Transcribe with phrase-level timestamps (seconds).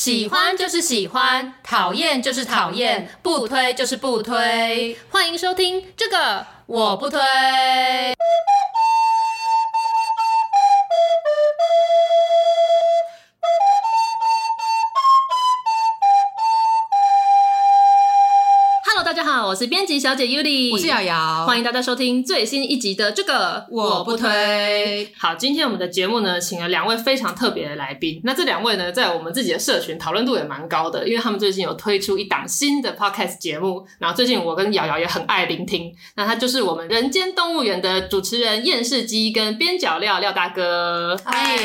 [0.00, 4.96] 喜欢就是喜欢，讨厌就是讨厌，不推就是不推。
[5.10, 7.20] 欢迎收听这个我不推。
[19.50, 25.12] 我是编辑小姐 Yuli，我是瑶瑶，欢迎大家收听最新一集的这个我不推。
[25.18, 28.20] 好，今天我们的节目呢，请了两位非常特别的来宾。
[28.22, 33.84] 那这两位呢，在我们自己的社群讨论度也蛮高的，因为他们最近有推出一档新的 podcast 节目。
[33.98, 35.92] 然后最近我跟瑶瑶也很爱聆听。
[36.14, 41.20] 那他就是我们人间动物园的主持人厌世姬跟边角料廖大哥。
[41.24, 41.58] 嗨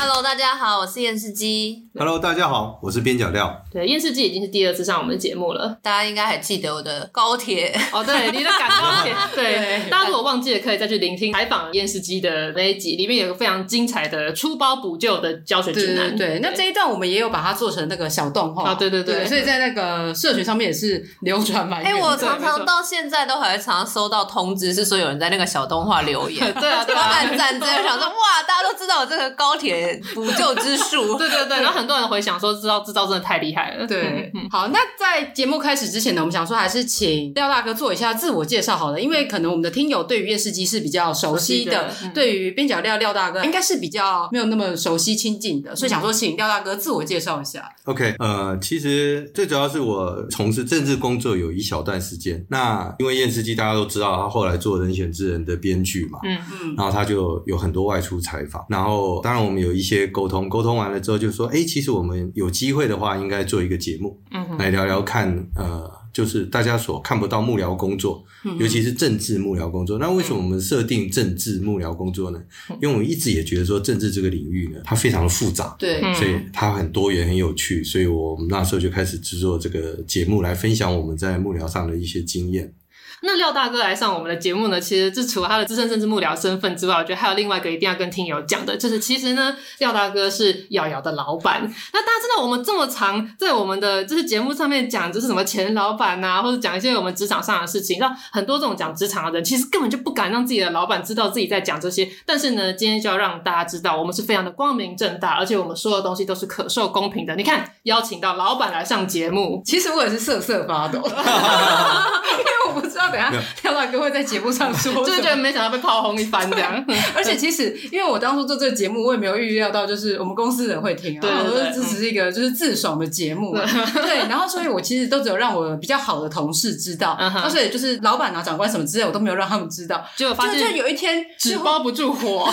[0.00, 1.88] ，Hello，大家好，我是厌世姬。
[1.98, 3.60] Hello，大家好，我是边角料。
[3.72, 7.10] 对，厌世姬已经是第二次上我们的节目了，大家应该还记得我的。
[7.12, 7.76] 高铁。
[7.92, 16.14] 哦，对，你的赶高铁， 对，大家如果忘记了，可以再去聆听采访厌世姬的那一集，里面有个非常精彩的出包补救的教学指南。
[16.16, 18.70] 对，那这一段我们也有把它做成那个小动画。
[18.70, 19.02] 啊，对对。
[19.02, 21.82] 对，所以在那个社群上面也是流传蛮。
[21.82, 33.86] 哎，我常常到现在都还会常常收到通知，是说有人在那个小动画留言， 对啊，对啊， 按赞，真的想说哇，大家都知道我这个高铁补救之术， 对对对，然后很多人回想说，知道知道真的太厉害了。
[33.86, 47.70] 对，好，那在节目开始之前呢，我们想说还是请廖大哥做一下自我介绍好了，因为可能我们的听友对于厌世姬是比较熟悉的，嗯、对于边角料廖大哥应该是比较没有那么熟悉亲近的，所以想说请廖大哥自我介绍一下。
[47.84, 56.38] OK，呃，其实最主要是我从事政治工作有一小段时间，那因为厌世姬大家都知道，他后来做人选之人的编剧嘛，嗯。
[56.62, 65.98] 嗯，然后他就有很多外出采访，然后当然我们有一些沟通，沟通完了之后就说，哎，其实我们有机会的话，应该做一个节目，嗯，来聊聊看，呃。
[66.10, 68.24] 就是大家所看不到幕僚工作，
[68.58, 69.98] 尤其是政治幕僚工作。
[69.98, 72.40] 那为什么我们设定政治幕僚工作呢？
[72.80, 77.84] 因为我们一直也觉得说政治这个领域呢，它非常的复杂，对，所以它很多元、很有趣。
[77.84, 82.72] 所以我们那时候就开始制作这个节目，来分享我们在幕僚上的一些经验。
[83.22, 91.62] 那廖大哥来上我们的节目呢，其实这除了他的资深政治幕僚身份之外，我觉得还有另外一个一定要跟听友讲的，就是其实呢，廖大哥是瑶瑶的老板。
[91.92, 102.08] 那大家知道我们这么常在我们的就是节目上面讲，就是什么前老板啊，或者讲一些我们职场上的事情，让很多这种讲职场的人，其实根本就不敢让自己的老板知道自己在讲这些。
[102.24, 107.34] 但是呢，今天就要让大家知道，我们是非常的光明正大，而且我们说的东西都是可受公平的。
[107.34, 113.07] 你看，邀请到老板来上节目，其实我也是瑟瑟发抖， 因为我不知道。
[113.10, 113.32] 等下，
[113.62, 116.84] 廖大哥会在节目上说， 就是觉得没想到被炮轰一番这样。
[117.14, 121.20] 而且其实，因为我当初做这个节目，我也没有预料到，就是我们公司人会听啊。
[121.20, 123.54] 对，我只是一个就是自爽的节目。
[123.56, 130.04] 对，然后所以，我其实都只有让我比较好的同事知道，而且就是老板啊、长官什么之类，我都没有让他们知道。
[130.16, 132.50] 就发现，就有一天纸包不住火，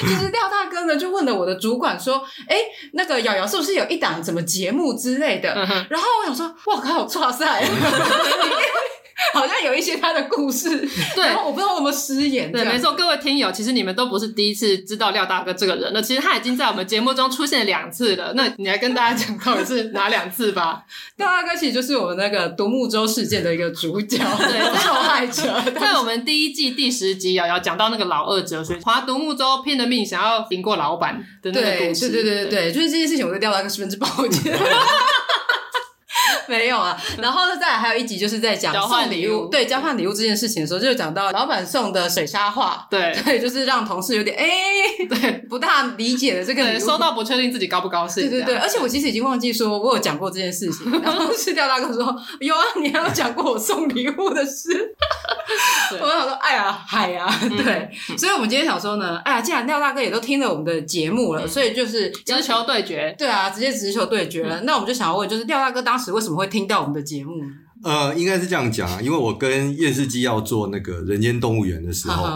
[0.00, 2.56] 就是廖大哥呢，就问了我的主管说：“哎，
[2.92, 5.54] 那个瑶瑶是不是有一档什么节目之类的？”
[5.88, 7.64] 然后我想说：“哇靠，剉赛！”
[9.34, 10.78] 好像有一些他的故事，
[11.14, 12.50] 对，然后我不知道我们失言。
[12.50, 16.00] 对，没错，各位听友，其实你们都不是第一次知道廖大哥这个人了。
[16.02, 18.32] 其实他已经在我们节目中出现两次了。
[18.34, 20.82] 那你来跟大家讲到底是哪两次吧？
[21.16, 25.62] 廖大哥其实就是我们那个独木舟事件的一个主角， 对，受害者。
[25.78, 34.58] 在我们第一季第十集瑶瑶讲到那个老二哲学划独木舟拼了命想要赢过老板的那个故事，对对对对对，就是这件事情，我对廖大哥十分之抱歉。
[36.48, 43.10] 没有啊，然后呢，再来还有一集就是在讲交换礼物，对，交换礼物这件事情的时候，就讲到老板送的水沙画，对。
[43.24, 44.46] 对，就是让同事有点哎，
[45.08, 54.94] 对，不大理解的这个收到不确定自己高不高兴，对对对，而且我其实已经忘记说我有讲过这件事情，然后是廖大哥说有啊，你还有讲过我送礼物的事，
[56.00, 57.26] 我想说哎呀嗨呀，
[57.56, 67.34] 对，所以我们今天想说呢，哎呀，既然廖大哥也都听了我们的节目了，所以就是直球对决，对啊，直接直球对决了，那我们就想要问，就是廖大哥当时为什么会听到我们的节目？
[67.84, 72.26] 呃，应该是这样讲啊，因为我跟叶世基要做那个人间动物园的时候，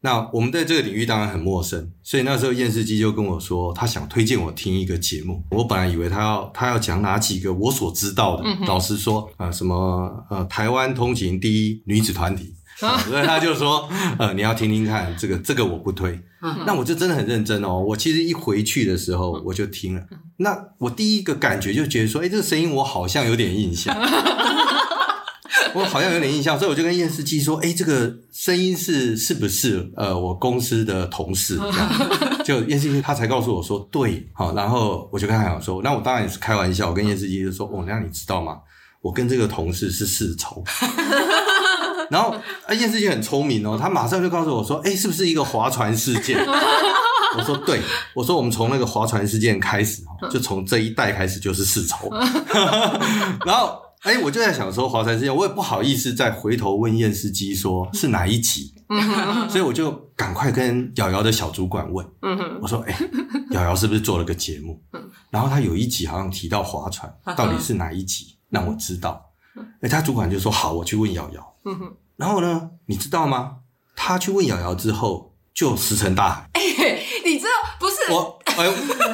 [0.00, 5.42] 那我们在这个领域当然很陌生，所以那时候厌世基就跟我说，他想推荐我听一个节目。
[5.50, 12.57] 我本来以为他要他要讲哪几个我所知道的，嗯、哼老实说啊、呃，什么呃，台湾通勤第一女子团体，啊、
[13.08, 13.88] 所以他就说
[14.18, 16.20] 呃，你要听听看这个这个我不推。
[16.40, 17.80] 嗯、那我就真的很认真哦。
[17.80, 20.02] 我其实一回去的时候我就听了，
[20.36, 23.92] 那我第一个感觉就觉得说，哎，这个声音我好像有点印象，
[25.74, 31.58] 我好像有点印象，所以我就跟厌世基说，哎，这个声音是是不是呃我公司的同事？
[31.58, 38.58] 这样就厌世基他才告诉我说对，好，然后我就跟他讲说，那我当然也是开玩笑，我跟厌世基就说，哦，那你知道吗？
[39.02, 40.62] 我跟这个同事是世仇。
[42.10, 42.34] 然后，
[42.70, 46.52] 厌世姬很聪明哦，他马上就告诉我说：“哎，是不是一个划船事件？”我
[47.38, 47.80] 我说对，
[48.14, 52.10] 我说我们从那个划船事件开始，就从这一代开始就是世仇。
[53.44, 58.72] 然后，哎、欸，我就在想说划船事件，我也不好意思再回头问验视机说是哪一集，
[59.50, 62.04] 所以我就赶快跟瑶瑶的小主管问，
[62.62, 63.08] 我说，哎、欸，
[63.50, 64.80] 瑶瑶是不是做了个节目？
[65.30, 68.38] 然后他有一集好像提到划船，到底是哪一集？
[68.48, 69.22] 让我知道。
[69.80, 71.54] 哎、欸，他主管就说好，我去问瑶瑶。
[72.16, 73.58] 然后呢，你知道吗？
[73.94, 76.50] 他去问瑶瑶之后，就石沉大海。
[76.54, 77.50] 哎、欸，你知道
[78.10, 78.38] 我。
[78.58, 78.66] 哎，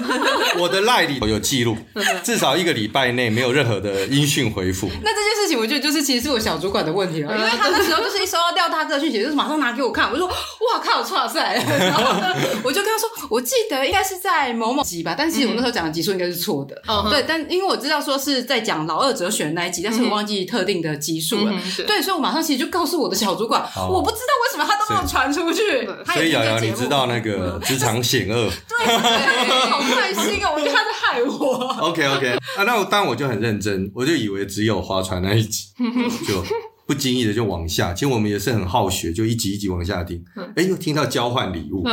[0.56, 1.76] 我的赖里有记录，
[2.22, 4.88] 至少一个礼拜内没有任何的音讯回复。
[5.02, 11.62] 那这件事情，我觉得就是其实是我小主管的问题了，因为他那时候就是一收到廖大哥讯息，就是马上拿给我看，我就说哇靠，哇塞！
[11.78, 16.80] 然后呢，我就跟他说，我记得应该是在某某集吧，但是我那时候讲的集数应该是错的。
[16.88, 21.84] 嗯、对，但因为我知道说是在讲老二哲学那一集，但是我忘记特定的集数了、嗯对。
[21.84, 25.86] 对，所以我马上其实就告诉我的小主管，我不知道为什么他都没有传出去。
[26.14, 28.48] 所以瑶瑶，你知道那个职场险恶？
[28.66, 28.83] 对。
[28.84, 30.52] 对好开心哦！
[30.54, 31.54] 我觉得他在害我。
[31.80, 35.68] OK OK 啊，那我当然我就很认真，我就以为只有划船那一集，
[36.26, 36.44] 就
[36.86, 37.94] 不经意的就往下。
[37.94, 40.22] 其实我们也是很好学，就一集一集往下听。
[40.56, 41.84] 哎，又听到交换礼物。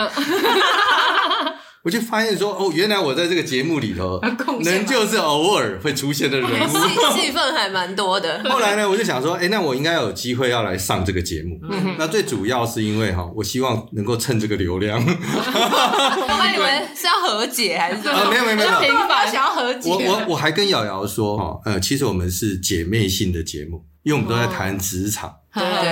[1.83, 4.19] 我就发现说，哦，原来我在这个节目里头，
[4.63, 6.67] 能就是偶尔会出现的人物，
[7.15, 8.39] 戏戏份还蛮多的。
[8.49, 11.59] 后来呢，我就想说，哎，那我应该有机会要来上这个节目。
[11.69, 15.03] 嗯、那最主要是因为哈，我希望能够蹭这个流量。
[15.03, 18.15] 我还以为是要和解还是什么？
[18.15, 19.89] 啊，没有没有没有，平凡想要和解。
[19.89, 25.33] 我我我还跟瑶瑶说，哈，呃，其实我们是姐妹性的节目，因为我们都在谈职场。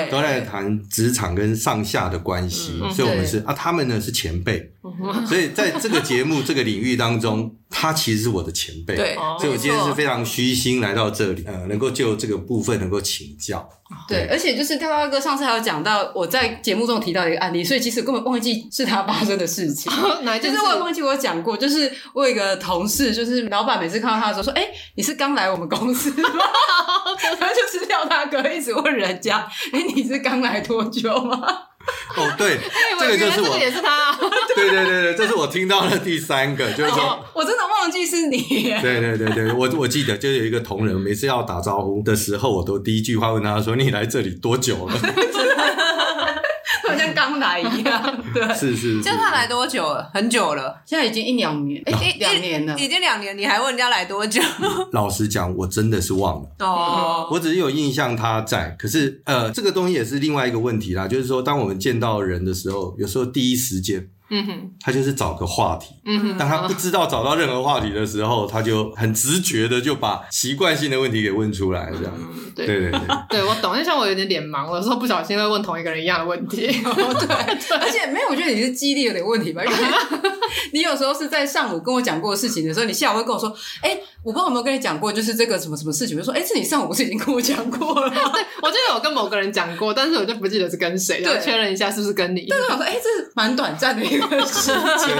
[0.09, 4.71] 都在谈职场跟上下的关系，嗯、所以我们是啊，他们呢是前辈，
[5.27, 13.67] 所以在这个节目这个领域当中，他其实是我的前辈，对，所以我今天是非常虚心来到这里，呃，能够就这个部分能够请教。
[14.07, 19.91] 对，而且就是跳跳哥上次还有讲到我在节目中提到一个案例，所以其实根本忘记是他发生的事情。
[20.21, 20.57] 哪一件事？
[20.57, 26.29] 就是我也忘记我讲过，就是我有一个同事，就是老板每次看到他的时候说：“哎、欸，你是刚来我们公司吗？”
[27.39, 29.39] 然后就是跳大哥一直问人家
[29.73, 31.41] ：“哎、欸，你是刚来多久吗？”
[32.15, 32.61] 哦，对，欸、
[32.99, 34.15] 这个就是我，也是他。
[34.55, 38.37] 对对对对，这是我听到的第三个，就是说，哦、我真的忘记是你。
[38.81, 44.99] 对对对对，我我记得就有一个同仁，每次要打招呼的时候，我都第一句话问他说：“你来这里多久了？”
[47.39, 49.01] 来一样，对，是是，是。
[49.01, 50.09] 叫他来多久了？
[50.13, 54.41] 很久了，现在已经一两年，哎、欸，两年了，已经两年，你还问人家来多久？
[54.91, 64.09] 老实讲，我真的是忘了哦，我只是有印象他在，可是呃，这个东西也是另外一个问题啦，就是说，当我们见到人的时候，有时候第一时间。
[64.29, 65.95] 嗯哼，他就是找个话题。
[66.05, 72.13] 嗯哼，当他不知道找到任何话题的时候，他就很直觉的就把习惯性的问题给问出来，这样。
[72.17, 72.99] 嗯、对对对，对，
[73.29, 73.75] 对 我懂。
[73.77, 76.67] 就像我有点脸盲，有时候不小心会问同一个人一样的问题。
[76.67, 79.63] 对，对，而且没有，我觉得你是记忆力有点问题吧？
[79.63, 79.77] 因 为
[80.73, 83.49] 你有时候是在上午跟我讲过事情的时候，你下午会跟我说
[83.81, 92.45] ：“哎、欸，我不知道有没有跟你讲过，就是这个什么什么事情。”我就说：“哎、欸，这你上午不是已经跟我讲过了？”对，我记得有跟某个人讲过，但是我就不记得是跟谁，然后确认一下是不是跟你。
[92.49, 94.43] 但是我说：“哎、欸，这是蛮短暂的一个。
[94.47, 94.71] ”是，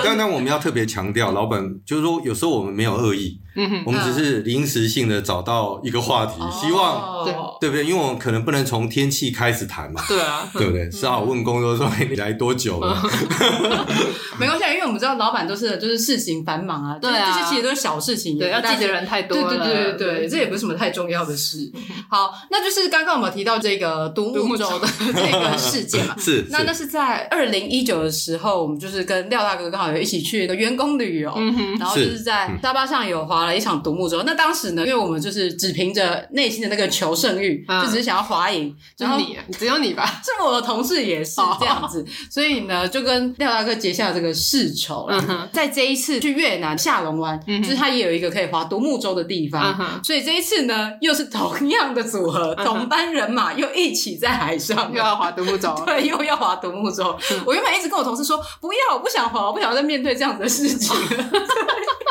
[0.03, 7.33] 但但我们要特别强调，老板就是说，有时候我们没有恶意，嗯哼，我们只是临时性的找到一个话题，嗯、希望对。
[7.59, 7.85] 对不对？
[7.85, 10.87] 因为我们可能不能从天气开始谈嘛，对啊，对不对？
[10.89, 12.95] 只好问工作说你来多久了？
[14.39, 21.69] 没关系，因为我们知道老板都是就是事情繁忙啊，对啊，这些其实都是小事情，对，要记的人太多了，对对对对对，这也不是什么太重要的事。
[22.09, 24.79] 好，那就是刚刚我们提到这个独木舟。
[24.79, 26.87] 的 这个事件嘛，是，那那是。
[26.89, 29.29] 在二零一九的时候，我们就是跟。
[29.29, 34.23] 廖大哥刚好有一起去一个员工旅游，嗯，然后就是在沙巴上有划了一场独木舟，嗯。
[34.25, 38.75] 那当时呢，因为我们就是只凭着内心的那个求胜欲，嗯，就只是想要滑赢。
[38.97, 40.21] 然后你，只有你吧？
[40.23, 45.07] 是我的同事也是这样子，哦，所以呢，就跟廖大哥结下了这个世仇。
[45.09, 57.41] 嗯，在这一次去越南下龙湾，嗯，就是他也有一个可以划独木舟的地方，嗯，所以这一次呢，又是同样的组合，嗯，同班人马又一起在海上，又要划独木舟， 对，又要划独木舟，嗯。
[57.45, 59.29] 我原本一直跟我同事说，不要，我不想。
[59.29, 60.95] 我不想再面对这样子的事情。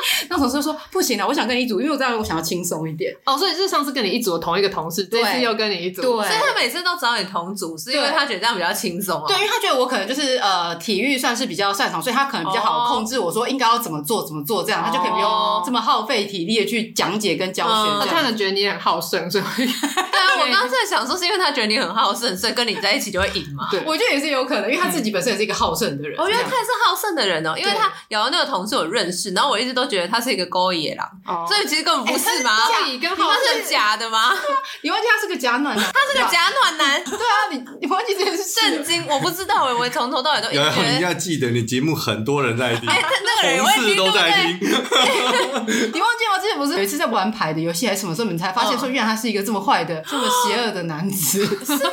[0.31, 3.15] 那同事说不行了，我想跟你一组，因为我这样我想要轻松一点。
[3.25, 9.25] 哦，所以是上次跟你一组的同一个同事，这次又跟你一组，对，所以他每次都找你同组，是因为他觉得这样比较轻松啊。
[9.27, 18.07] 对，因为他觉得我可能就是呃体育算是比较擅长，所以他可能比较好控制我说应该要怎么做怎么做，这样他就可以不用这么耗费体力的去讲解跟教学。
[18.07, 23.69] 他可能觉得你很好胜，所以 对啊，我我刚刚在想说，是因为他觉得你很好胜，所以跟你在一起就会赢嘛？
[23.71, 26.19] 对，我觉得也是有可能，因为他自己本身也是一个好胜的人。
[26.19, 31.11] 我觉得他也是好胜的人哦，因为他有那个同事我认识，然后我一直都觉得他是一一个勾野狼，
[31.49, 32.53] 所以其实根本不是嘛？
[32.87, 34.33] 你跟好胜是假的吗？
[34.83, 37.03] 你忘记他是个假暖男，他是个假暖男。
[37.03, 38.61] 对啊，你你忘记这件事？
[38.61, 39.05] 震惊！
[39.09, 40.49] 我不知道哎，我从头到尾都。
[40.53, 40.63] 有，
[40.97, 44.61] 你要记得，你节目很多人在听，哎，那个人同事都在听。
[44.63, 46.39] 你忘记吗？
[46.41, 51.45] 之前不是有一次在玩牌的游戏还是什么时候，你才发现说，原来他是一个这么坏的、这么邪恶的男子？
[51.67, 51.91] 是吗？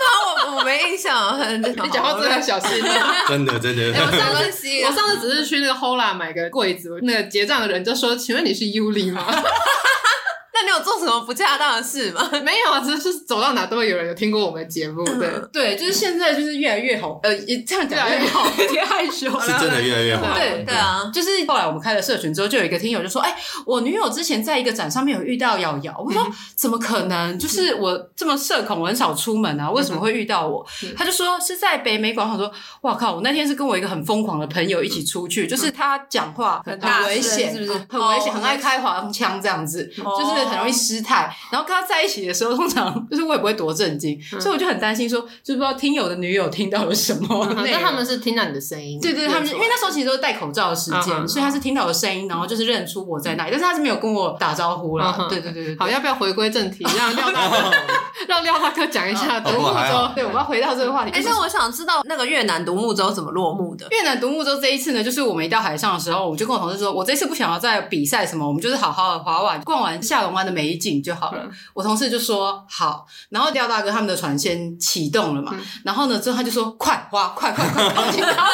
[0.47, 1.35] 我我没印象。
[1.59, 2.83] 你讲话真的要小心。
[3.27, 3.81] 真的真的。
[3.91, 4.83] 没关系。
[4.83, 9.25] 我上次只是去那个 Hola 买个柜子，那个结账的人就说：“请问你是尤里吗？”
[10.55, 12.29] 那你有做什么不恰当的事吗？
[12.41, 15.03] 没有啊，只是走到哪都会有人有听过我们的节目。
[15.03, 19.29] 对对，就是现在就是越来越好，呃，也这样讲越来越好，有点害羞。
[19.41, 20.33] 是真的越来越好。
[20.33, 23.35] 对对啊，就是后来我们开了社群之后，就有一个听友就说：“哎，
[23.65, 27.37] 我女友之前在一个展上面有遇到瑶瑶。”我说：“怎么可能？
[27.37, 32.49] 就是我这么社恐，我很少出门啊，为什么会遇到我？”他就说是在北美广场说
[32.81, 33.15] ：“哇靠！
[33.15, 37.85] 我那天是跟我一个很疯狂的朋友一起出去，就是他讲话很危险，是不是？
[37.89, 47.47] 很危险，很爱开黄腔这样子，就是很容易失态。”然后跟他在一起的时候，通常就是我也不会多震惊，嗯、所以我就很担心说，就不知道听友的女友听到了什么。
[47.55, 55.15] 那、嗯、他们是听到你的声音，对对，他们因为那时候其实都是戴口罩的时间，嗯、所以他是听到我的声音，然后就是认出我在那里，但是他是没有跟我打招呼了。
[55.17, 57.71] 嗯、对对对对，好，要不要回归正题，让廖大哥
[58.27, 60.11] 让廖大哥讲一下独木舟？
[60.15, 61.11] 对，我们要回到这个话题。
[61.11, 63.87] 哎，那我想知道那个越南独木舟怎么落幕的？
[63.91, 71.41] 越南独木舟这一次呢，就是我们一到海上的时候，我就跟我同事说，我这次不想要再比赛什么，我们就是好好的划完，逛完下龙湾的美景就好了。
[71.43, 78.21] 嗯、我同事就说好，然后廖大哥他们的船先启动了嘛，嗯、然后呢之后他就说快划，快快快， 靠近。
[78.21, 78.47] 他。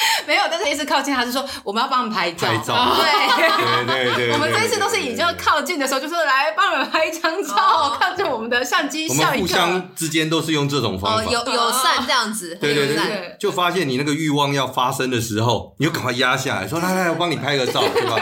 [0.26, 2.96] 没有，但是一次靠近他是说我们要帮他们拍照，拍照。
[2.96, 3.84] 对。
[3.86, 9.66] 对对对，我们这一次都是以就靠近的时候就说来帮我们拍一张照，看着我们的相机笑一笑。
[9.66, 18.16] 我们互相之间都是用这种方法，有友善这样子，对对对，就发现你那个欲望要发生的时候，你就赶快压下来，说来来，我帮你拍个照，对吧？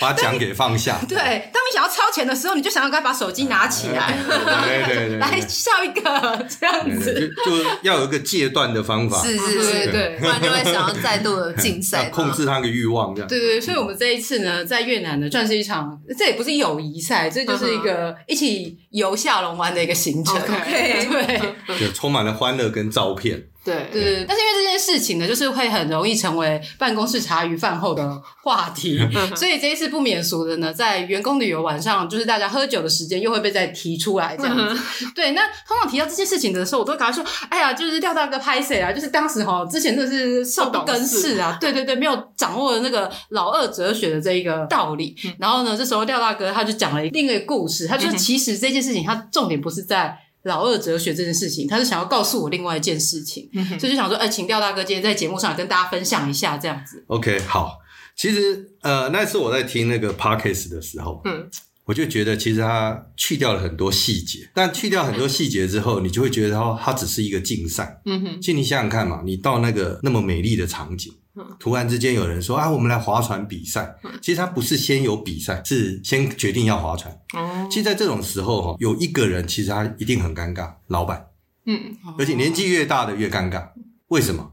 [0.00, 0.98] 把奖给放下。
[1.06, 1.16] 对，
[1.52, 7.52] 当你想要超前的时候，你就想要该把手机拿起来，对对对， 来笑一个这样子，就
[7.82, 13.28] 要有一个戒断的方法，是是是，对，不然就会想要再度的竞赛，控制他的欲望这样。
[13.28, 20.34] 对对，所以我们这一次呢，在越南呢，算是一场，这也不是友谊赛，这就是一个一起游下龙湾的一个行程，
[20.68, 21.06] 对
[21.66, 23.38] 对， 就充满了欢乐跟照片。
[23.64, 23.70] 对。
[23.92, 28.98] 对对，但是因为这件事情呢，就是会很容易成为办公室茶余饭后的话题，
[29.36, 35.04] 所以这一次不免俗的呢，在员工旅游晚上，就是大家喝酒的时间，又会被再提出来这样子。
[35.14, 38.90] 对，那通常提到这件事情的时候，我都赶快说：“哎呀，就是廖大哥拍谁啊？
[38.90, 45.14] 就是当时哈，之前真的是少不更事啊，对对对，没有掌握那个老二哲学的这一个道理。
[45.38, 50.18] 然后呢，这时候廖大哥他就讲了另一个故事，他就说其实这件事情，他重点不是在。
[50.44, 57.04] 老二哲学这件事情，他是想要告诉我另外一件事情，嗯、所以就想说，哎、欸，请廖大哥今天在节目上跟大家分享一下这样子。
[57.08, 57.76] OK，好，
[58.16, 61.46] 其实呃，那次我在听那个 Parkes 的时候，嗯，
[61.84, 68.00] 我就觉得其实他去掉了很多细节，但去掉很多细节之后，你就会觉得它它只是一个竞赛。
[68.06, 71.12] 嗯哼，其实你想想看嘛，你到那个那么美丽的场景。
[71.58, 73.94] 突然之间有人说啊，我们来划船比赛。
[74.20, 77.12] 其实他不是先有比赛，是先决定要划船。
[77.34, 81.26] 哦，其实，在这种时候哈，有一个人其实他一定很尴尬，老板。
[81.66, 83.68] 嗯，而且年纪越大的越尴尬。
[84.08, 84.52] 为什么？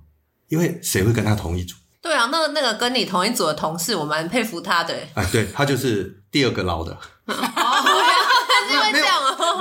[0.50, 1.76] 因为谁会跟他同一组？
[2.02, 4.94] 对啊，那那个跟你同一组的同事，我蛮佩服他的。
[5.16, 6.98] 哎，对，他就是第二个老的。
[7.26, 9.06] 没有，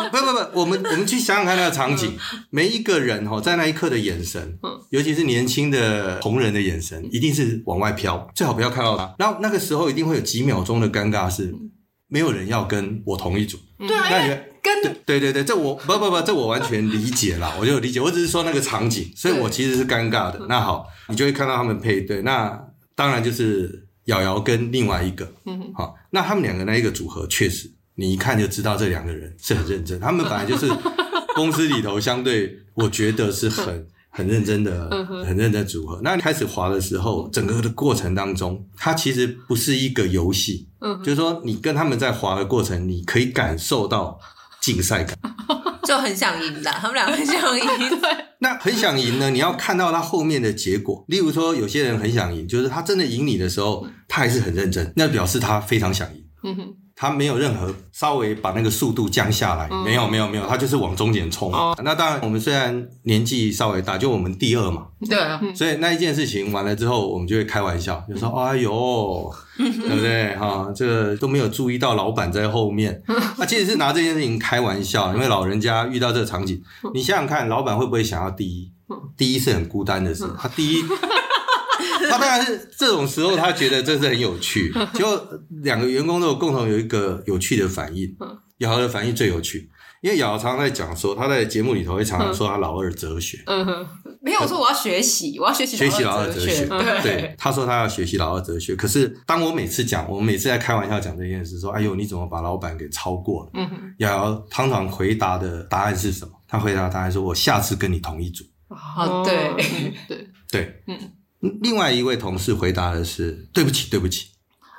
[0.10, 2.16] 不不不，我们 我们去想想看那个场景，
[2.50, 4.58] 每一个人哈，在那一刻的眼神，
[4.90, 9.14] 尤其是年轻的红人的眼神，一定是往外飘，最好不要看到他。
[9.18, 11.54] 然后那个时候一定会有几秒钟的尴尬，是
[12.08, 13.58] 没有人要跟我同一组。
[13.78, 20.46] 对啊，因为跟对对对，这我不不不，这我完全理解啦， 我就理解，我只是说那个场景，所以我其实是尴尬的。
[20.48, 22.58] 那好，你就会看到他们配对，那
[22.94, 27.70] 当然就是瑶瑶跟另外一个，嗯，好，那他们两个那一个组合确实。
[27.96, 30.68] 你一看就知道这两个人是很认真，他们本来就是
[31.34, 34.88] 公司里头相对，我觉得是很 很认真的、
[35.26, 36.00] 很认真的组合。
[36.02, 40.68] 那开始滑的时候，整个的过程当中，它其实不是一个游戏，
[41.02, 44.18] 就是说你跟他们在滑的过程，你可以感受到
[44.60, 45.16] 竞赛感，
[45.84, 47.66] 就很想赢的，他们俩很想赢。
[48.00, 48.10] 对，
[48.40, 51.04] 那很想赢呢，你要看到他后面的结果。
[51.08, 56.24] 例如说，有些人很想赢，就是他真的赢你的时候，他还是很认真，那表示他非常想赢。
[56.42, 56.76] 嗯哼。
[56.98, 61.52] 他没有任何稍微把那个速度降下来，没有没有没有，他就是往终点冲。
[61.84, 70.34] 那当然，我们虽然年纪稍微大，就我们第二嘛，对啊，所以那一件事情完了之后，我们就会开玩笑，就说：“哎呦，对不对？
[70.40, 73.02] 哈，这个都没有注意到老板在后面。
[73.36, 76.62] ”那其实是拿这件事情开玩笑，因为老人家遇到这个场景，
[76.94, 78.72] 你想想看，老板会不会想要第一？
[79.18, 80.82] 第一是很孤单的事，他第一。
[82.10, 84.72] 他当然是这种时候，他觉得这是很有趣。
[84.94, 85.28] 结果
[85.62, 88.16] 两个员工都有共同有一个有趣的反应。
[88.58, 89.68] 瑶瑶的反应最有趣，
[90.00, 93.42] 因为瑶瑶常常在讲说，他在节目里头会常常说他老二哲学。
[93.44, 93.86] 嗯哼，
[94.22, 96.64] 没有我说我要学习，我要学习学习老二哲学。
[97.02, 98.74] 对，他说他要学习老二哲学。
[98.74, 106.32] 可是当我每次讲，我每次在开玩笑讲这件事，说：“哎呦，你怎么把老板给超过了？”嗯哼，瑶瑶常常回答的答案是什么？
[106.48, 109.52] 他回答答案说：“我下次跟你同一组。”哦，对
[110.08, 110.98] 对对，嗯。
[111.40, 114.28] 另外一位同事回答的是：“对不起，对不起。”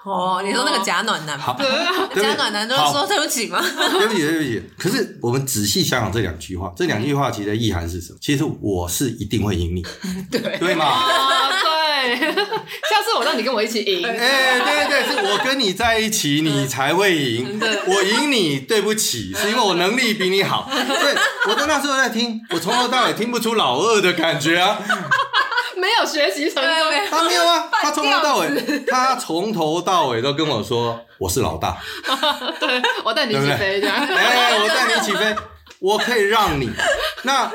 [0.05, 1.53] 哦，你说那个假暖男，好，
[2.15, 3.59] 假暖男都是说对不起吗？
[3.99, 4.63] 对不起，对不起。
[4.77, 8.19] 可是我们仔细想想这两句话，这两句话其实的意涵是什么？
[8.21, 9.85] 其实我是一定会赢你，
[10.31, 10.85] 对对吗？
[11.49, 14.01] 对，下次我让你跟我一起赢。
[14.07, 17.59] 哎，对对对，是我跟你在一起，你才会赢。
[17.87, 20.71] 我赢你，对不起，是因为我能力比你好。
[20.71, 21.15] 对，
[21.49, 24.79] 我在那时候在听，我从头到尾听不出老二的感觉啊。
[25.79, 26.73] 没有学习成功，
[27.09, 28.49] 他没有啊， 他从头到尾，
[28.87, 31.77] 他从头到尾都跟我说我是老大，
[32.59, 35.35] 对，我带你起飞，这样，哎，我带你起飞，
[35.79, 36.69] 我可以让你。
[37.23, 37.51] 那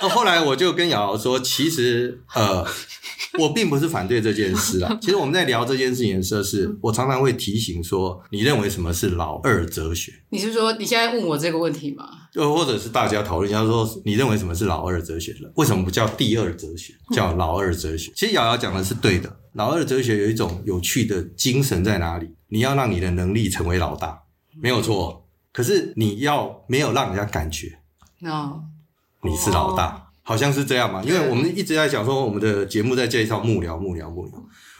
[0.00, 2.66] 后来我就跟瑶瑶说，其实呃。
[3.40, 4.96] 我并不是反对这件事啊。
[5.02, 10.12] 其实我们在聊这件事情的时候，是我常常会提醒说，你认为什么是老二哲学？
[10.30, 12.08] 你是说你现在问我这个问题吗？
[12.32, 15.52] 就或者是大家讨论一下，说你认为什么是老二哲学了？
[15.56, 18.12] 为什么不叫第二哲学，叫老二哲学？
[18.14, 19.36] 其实瑶瑶讲的是对的。
[19.52, 22.28] 老二哲学有一种有趣的精神在哪里？
[22.48, 24.22] 你要让你的能力成为老大，
[24.60, 25.26] 没有错。
[25.52, 27.78] 可是你要没有让人家感觉，
[29.22, 30.03] 你是老大。
[30.26, 34.32] 好像是这样嘛，因为我们一直在讲说，我们的节目在介绍幕僚，幕僚，幕僚，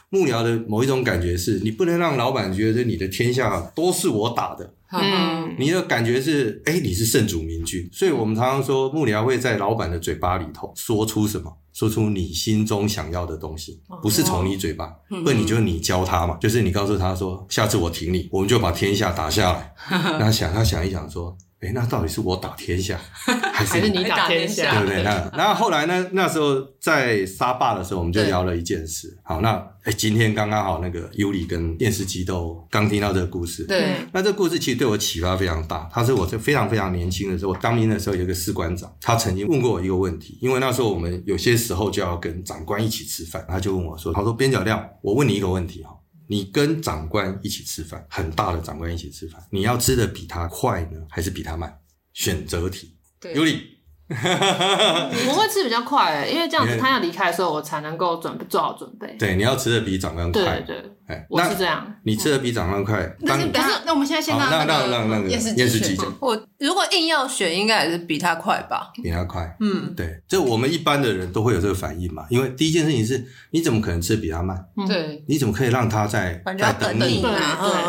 [0.08, 19.74] 幕僚的某一种感觉是，你不能让老板觉得你的天下都是我打的，嗯，你的感觉是，哎，你是圣主明君，所以我们常常说，幕僚会在老板的嘴巴里头说出什么，说出你心中想要的东西，不是从你嘴巴，不然你就你教他嘛，就是你告诉他说，下次我挺你，我们就把天下打下来，
[20.18, 21.36] 那想他想一想说。
[21.64, 23.00] 哎，那到底是我打天下，
[23.54, 24.80] 还是你打天下？
[24.80, 25.02] 对不对？
[25.02, 26.06] 那那后来呢？
[26.12, 29.16] 那时候在沙坝的时候，我们就聊了一件事。
[29.22, 29.50] 好，那
[29.84, 33.64] 哎，今天刚刚好，那个尤里跟电视机都刚听到这个故事。
[33.64, 35.88] 对，那这个故事其实对我启发非常大。
[35.90, 45.90] 他是我在非常非常年轻的时候，我当兵的时候有一个士官长，他曾经问过我一个问题，因为那时候我们有些时候就要跟长官一起吃饭，他就问我说：“他说边角料，我问你一个问题哈。”
[46.26, 51.78] 你跟长官一起吃饭，很大的长官一起吃饭，你要吃的比他快呢，还是比他慢？
[52.12, 53.73] 选择题，对，尤里，
[55.28, 59.14] 我会吃比较快，因为这样子他要离开的时候，我才能够准备做好准备。
[59.18, 63.16] 对，你要吃的比长官快，对对，哎，我是这样，你吃的比长官快。
[63.20, 63.48] 那是，
[63.84, 66.06] 那我们现在先让让让让验视机讲。
[66.20, 68.90] 我如果硬要选，应该还是比他快吧？
[69.02, 74.64] 比他快，嗯，对，就我们一般的人都会有这个反应嘛，因为第一件事情是，你怎么可能吃的比他慢？
[74.86, 77.22] 对，你怎么可以让他在在等你？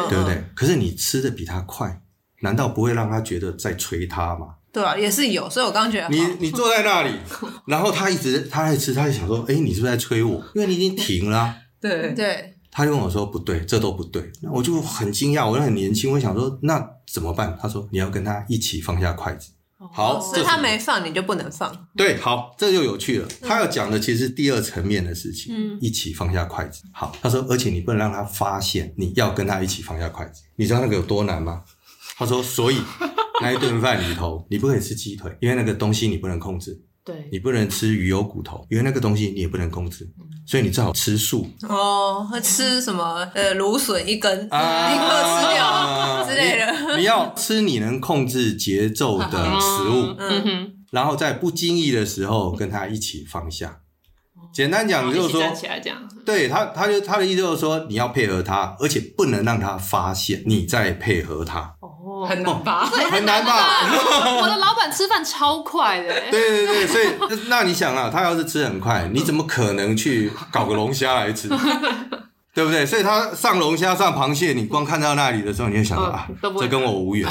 [0.09, 0.43] 对不对？
[0.55, 2.01] 可是你吃的比他快。
[2.41, 4.47] 难道不会让他觉得在催他吗？
[4.75, 7.11] 对啊，也是有，所以我刚觉得你你坐在那里，
[7.65, 10.43] 然后他一直他在吃，他就想说，哎，你是不是在催我？
[10.53, 11.55] 因为你已经停了啊。
[11.79, 14.29] 对对，他就跟我说不对，这都不对。
[14.41, 17.57] 那我就很惊讶，我很年轻，我想说那怎么办？
[17.61, 19.51] 他说你要跟他一起放下筷子。
[19.93, 21.88] 好，所以他没放，你就不能放。
[21.95, 23.27] 对，好，这就有趣了。
[23.41, 26.83] 他要讲的其实是第二层面的事情，嗯，一起放下筷子。
[26.91, 30.41] 好，他说，而且你不能让他发现你要跟他一起放下筷子。
[30.57, 31.63] 你知道那个有多难吗？
[32.17, 32.77] 他说：“所以
[33.41, 36.82] 那一顿饭里头，你不可以吃鸡腿，因为那个东西你不能控制。
[37.04, 40.10] 对，你不能吃鱼油骨头，因为那个东西你也不能控制。
[40.48, 41.45] 所以你最好吃素。
[41.67, 43.30] 哦，吃什么？
[43.36, 46.98] 呃，芦笋一根，立刻吃掉之类的。
[46.98, 53.82] 你要吃你能控制节奏的食物， 嗯哼，然后在不经意的时候跟他一起放下。
[54.56, 55.41] 简单讲，就是说，
[56.26, 61.91] 对他，他就他的意思就是说，你要配合他，而且不能让他发现你在配合他。”哦
[62.26, 62.86] 很难吧？
[63.12, 63.54] 很难吧？
[64.41, 66.22] 我的老板吃饭超快的。
[66.32, 71.50] 对对对，所以 那你想啊，他要是吃很快，你怎么可能去搞个龙虾来吃？
[72.56, 72.86] 对不对？
[72.86, 77.30] 所以他上龙虾、上螃蟹，你光看到那里的时候，你就想到啊，这跟我无缘。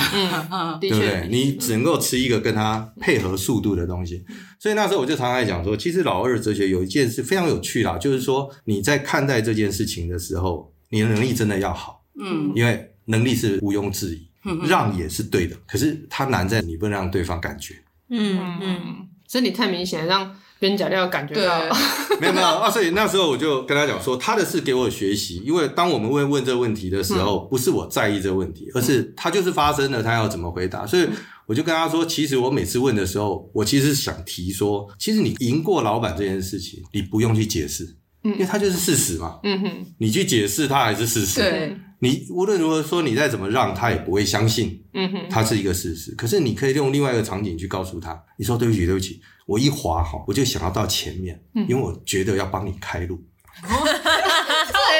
[0.51, 1.27] 嗯， 对不对？
[1.31, 4.25] 你只能够吃一个跟他配合速度的东西。
[4.61, 12.05] 所以那时候我就常常讲说，其实老二哲学有一件事非常有趣啦，就是说你在看待这件事情的时候，你的能力真的要好。
[12.21, 12.91] 嗯，因为。
[13.07, 14.27] 能力是毋庸置疑，
[14.67, 15.55] 让也是对的。
[15.67, 17.75] 可是它难在你不能让对方感觉，
[18.09, 20.35] 嗯嗯，所以你太明显让。
[20.59, 21.61] 边角料感觉到
[22.21, 30.87] 没有没有啊，所以那时候我就跟他讲说，他的事给我学习，因为当我们问问这个问题的时候，不是我在意这个问题，而是他就是发生了，他要怎么回答。
[30.87, 31.07] 所以
[31.47, 39.41] 我就跟他说，其实我每次问的时候，我其实想提说，其实你赢过老板这件事情，你不用去解释，因为他就是事实嘛。
[39.43, 41.41] 嗯哼，你去解释他还是事实。
[41.41, 44.85] 对，你无论如何说，你再怎么让他也不会相信。
[44.93, 46.15] 嗯哼，他是一个事实。
[46.15, 49.23] 可是你可以用另外一个场景去告诉他，你说对不起，对不起。
[49.47, 53.19] 我一滑哈，我就想要到前面，嗯、因为我觉得要帮你开路。
[53.63, 53.73] 这也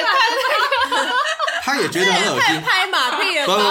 [0.03, 1.13] 太那个，
[1.61, 3.45] 他也觉得很恶心，拍马屁了。
[3.45, 3.65] 不不不，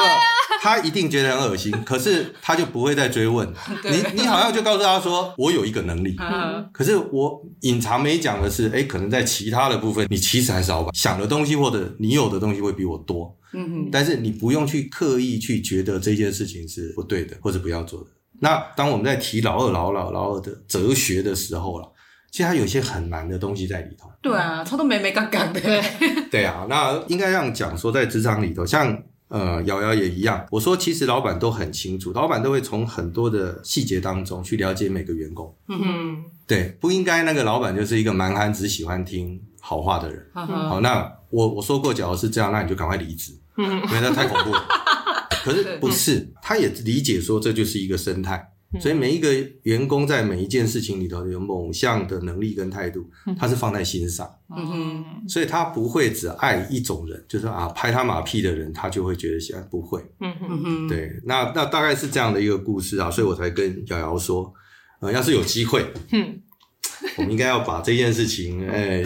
[0.63, 3.47] 他一定觉得很恶心， 可是他就不会再追问。
[3.85, 13.37] 你你好像就告诉他说，我有一个能力，嗯、可是我隐藏没讲的是，哎，可能在其他的部分，你其实还是老板想的东西或者你有的东西会比我多。
[13.53, 18.07] 嗯哼，但是你不用去刻意去觉得这件事情是不对的，或者不要做的。
[18.41, 21.89] 那当我们在提老二、老老、老二的哲学的时候了，
[22.33, 24.11] 其实它有些很难的东西在里头。
[24.21, 25.61] 对啊，他都没没刚刚的。
[26.33, 30.47] 对啊，那应该这样讲说，在职场里头，像呃瑶瑶也一样。
[30.51, 35.55] 我说，其实老板都很清楚，老板都会从很多的细节当中去了解每个员工。
[35.69, 40.31] 嗯哼，对，不应该那个老板就是一个蛮憨，只喜欢听好话的人。
[40.35, 44.65] 嗯、好，那我我说过，假如是这样，那你就赶快离职，嗯、因为那太恐怖了。
[45.45, 49.33] 可是不是，他也理解说这就是一个生态，所以每一个
[49.63, 53.09] 员工在每一件事情里头有某项的能力跟态度，
[53.39, 54.29] 他是放在心上，
[55.29, 64.53] 所以他不会只爱一种人，就是啊拍他马屁的人，他就会觉得喜欢，不会，嗯哼，对，那那大概是这样的一个故事啊，所以我才跟瑶瑶说，
[65.01, 66.41] 呃，要是有机会，嗯，
[67.19, 69.03] 我们应该要把这件事情，哎，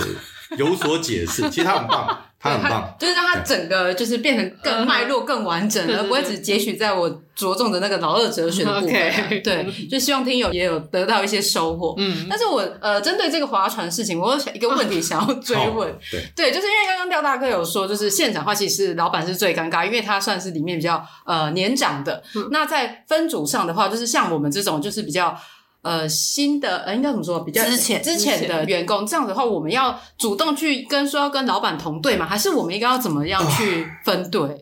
[0.57, 2.19] 有所解释，其实他很棒。
[2.41, 9.43] 他很棒，就是让他整个就是变成更脉络更完整，而不会只截取在我着重的那个老二哲学的部分。
[9.43, 11.97] 对，就希望听友也有得到一些收获。
[11.99, 15.91] 嗯，但是我呃，针对这个划船事情，我有一个问题想要追问。
[15.91, 22.23] 啊、对，对，就是因为刚刚廖大哥有说，就是现场的话，其实老板是最尴尬，因为他算是里面比较呃年长的。
[22.37, 25.37] 嗯、那在分组上的话，就是像我们这种就是比较。
[25.83, 27.41] 呃，新的呃，应该怎么说？
[27.45, 32.27] 比较之前之前的员工，这样的话，我们要主动去跟说要跟老板同队吗？
[32.27, 34.41] 还是我们应该要怎么样去分队？
[34.41, 34.59] 哦，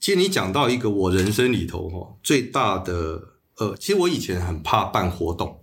[0.00, 3.20] 其实你讲到一个我人生里头哈最大的
[3.58, 5.60] 呃，其实我以前很怕办活动，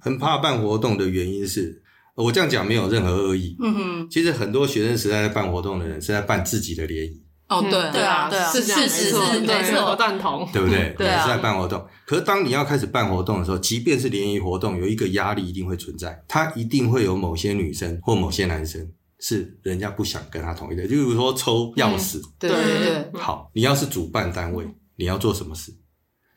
[0.00, 1.82] 很怕办活动的原因是，
[2.14, 3.56] 我这样讲没有任何恶意。
[3.60, 7.22] 嗯哼，其实很多学生时代在办活动的人是在办自己的联谊。
[7.48, 10.94] 哦，对对啊，对啊，是事实，是没错，我赞同，对不对？
[10.98, 11.82] 对，是在办活动。
[12.06, 18.86] 可是当你要开始办活动的时候，即便是联谊活动，有一个压力一定会存在，他一定会有某些女生或某些男生
[19.18, 20.82] 是人家不想跟他同意的。
[20.82, 23.20] 就比如说抽钥匙，对对对。
[23.20, 25.72] 好，你要是主办单位，你要做什么事？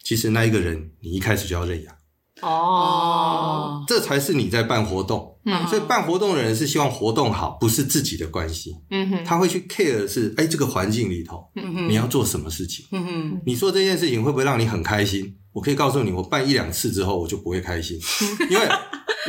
[0.04, 1.94] 其实那一个人，你一开始就要认养。
[2.42, 15.36] 哦，这才是你在办活动，嗯，所以办活动的人是希望活动好，不是自己的关系，嗯哼，他会去 care 的是，哎，这个环境里头，嗯哼，你要做什么事情，嗯哼，你说这件事情会不会让你很开心？
[15.54, 18.00] 我可以告诉你，我办一两次之后，我就不会开心，
[18.50, 18.66] 因为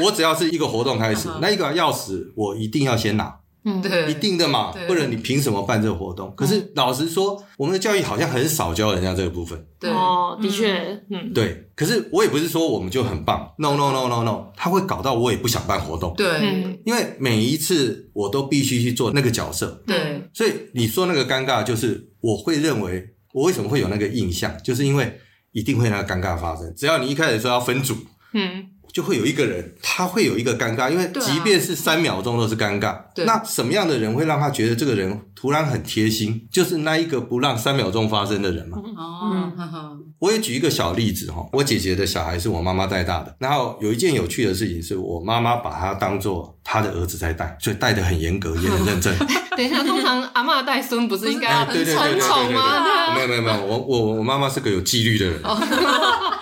[0.05, 3.35] 我只要是一个活动开始，那一个钥匙我一定要先拿。
[3.65, 6.35] 嗯，对，一定的嘛，不然你凭什么办这个活动？
[6.37, 9.65] 可是老实说，我们的教育好像很少教人家这个部分。
[9.79, 11.69] 对哦，的确，嗯，对。
[11.77, 16.13] 可是我也不是说我们就很棒，no no no no no，他会搞到我也不想办活动。
[16.17, 19.83] 对，因为每一次我都必须去做那个角色。
[19.87, 25.21] 对，所以你说那个尴尬，就是我会认为我为什么会有那个印象，就是因为
[25.53, 26.75] 一定会那个尴尬发生。
[26.77, 27.95] 只要你一开始说要分组，
[28.35, 28.67] 嗯。
[28.93, 32.97] 就会有一个人，他会有一个尴尬，因为即便是三秒钟都是尴尬。
[33.15, 36.47] 对啊，那什么样的人会让他觉得这个人突然很贴心？
[36.51, 38.79] 就是那一个不让三秒钟发生的人嘛。
[38.79, 49.15] 哦，嗯，我也举一个小例子哈，我姐姐的小孩是我妈妈带大的，然后有一件有趣的事情是我妈妈把他当做她的儿子在带，所以带的很严格，也很认真。
[49.57, 53.15] 等一下，通常阿嬷带孙不是应该很宠宠吗？
[53.15, 55.41] 没有没有没有，我我我妈妈是个有纪律的人。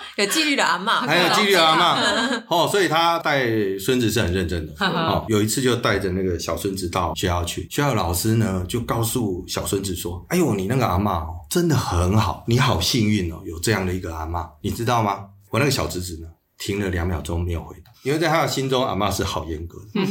[0.23, 3.47] 有纪律的阿嬷，还有纪律的阿嬷哦，所以他带
[3.79, 4.73] 孙子是很认真的。
[4.79, 20.01] 哦，有一次就带着那个小孙子到学校去，学校老师呢就告诉小孙子说：“哎呦，你那个阿嬷哦，真的很好，你好幸运哦，有这样的一个阿嬷，你知道吗？”我那个小侄子呢，停了两秒钟没有回答，因为在他的心中，阿嬷是好严格的。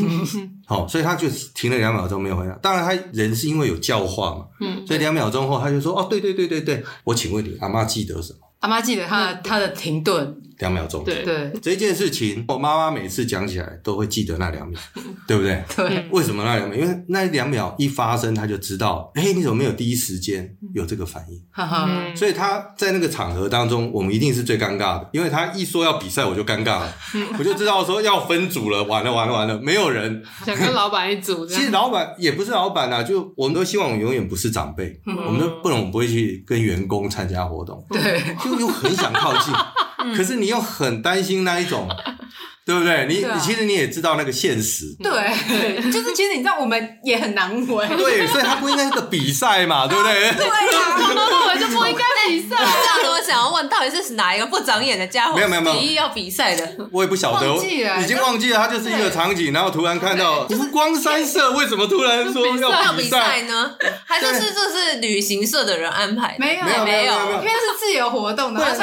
[0.67, 2.53] 好，所以他就停了两秒钟没有回答。
[2.57, 10.37] 当然，他人是因为有教化嘛，嗯，所以两秒钟后他就说：“哦，对对对对对，我请问你，阿嬷记得什么？”阿妈记得他的他的停顿。
[10.59, 11.03] 两秒钟。
[11.03, 11.25] 对。
[11.25, 14.79] 对，这件事情，我妈妈每次讲起来都会记得那两秒，
[15.27, 15.65] 对不对？
[15.75, 16.79] 对，为什么那两秒？
[16.79, 21.41] 因为那两秒一发生，她就知道，哎，你怎么没有第一时间有这个反应？
[21.51, 21.89] 哈哈。
[22.15, 26.95] 所以她在那个场合当中，我们一定是最尴尬的，因为她一说要比赛，我就尴尬了，
[27.39, 31.47] 我就知道说要分组了，完了完了完了，没有人想跟老板一组。
[31.47, 39.55] 其实老板也不是老板啊，就我们都希望我们永远不是长辈，我们都不能不会去跟员工参加活动，对，就又很想靠近。
[40.17, 41.89] 可是你又很担心那一种，
[42.65, 43.07] 对不对？
[43.09, 50.13] 你、啊、你其实你也知道那个现实，对，就是其实你知道我们也很难为，对，所以他不应该是个比赛嘛，对不对？
[50.33, 51.17] 对啊，根
[51.49, 52.57] 本就不应该比赛。
[52.59, 52.63] 这
[53.03, 55.35] 样我想要问，到底是哪一个不长眼的家伙？
[55.35, 57.47] 没有没有没有，提议要比赛的，我也不晓得，
[58.03, 58.59] 已经忘记了。
[58.59, 63.75] 他就是一个场景，然后突然看到五光三色，为什么突然说要比赛呢？
[64.07, 66.37] 还是是这是旅行社的人安排？
[66.39, 68.77] 没有没有没有，因为是自由活动的，对，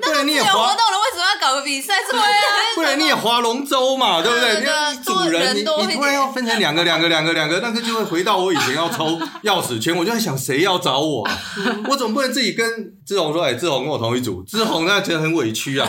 [0.00, 1.94] 对，你也自由活动了，为什么要搞个比赛？
[2.10, 4.60] 对啊，不然你也划龙舟嘛，对不对？
[4.60, 11.28] 你一组人，你你突然要分成两个两个两个两个，那个就会回到我以前要抽 钥匙圈，我就在想谁要找我，
[11.90, 15.88] 我总不能自己跟志宏说，哎，志宏跟我同一组，志宏那觉得很委屈啊。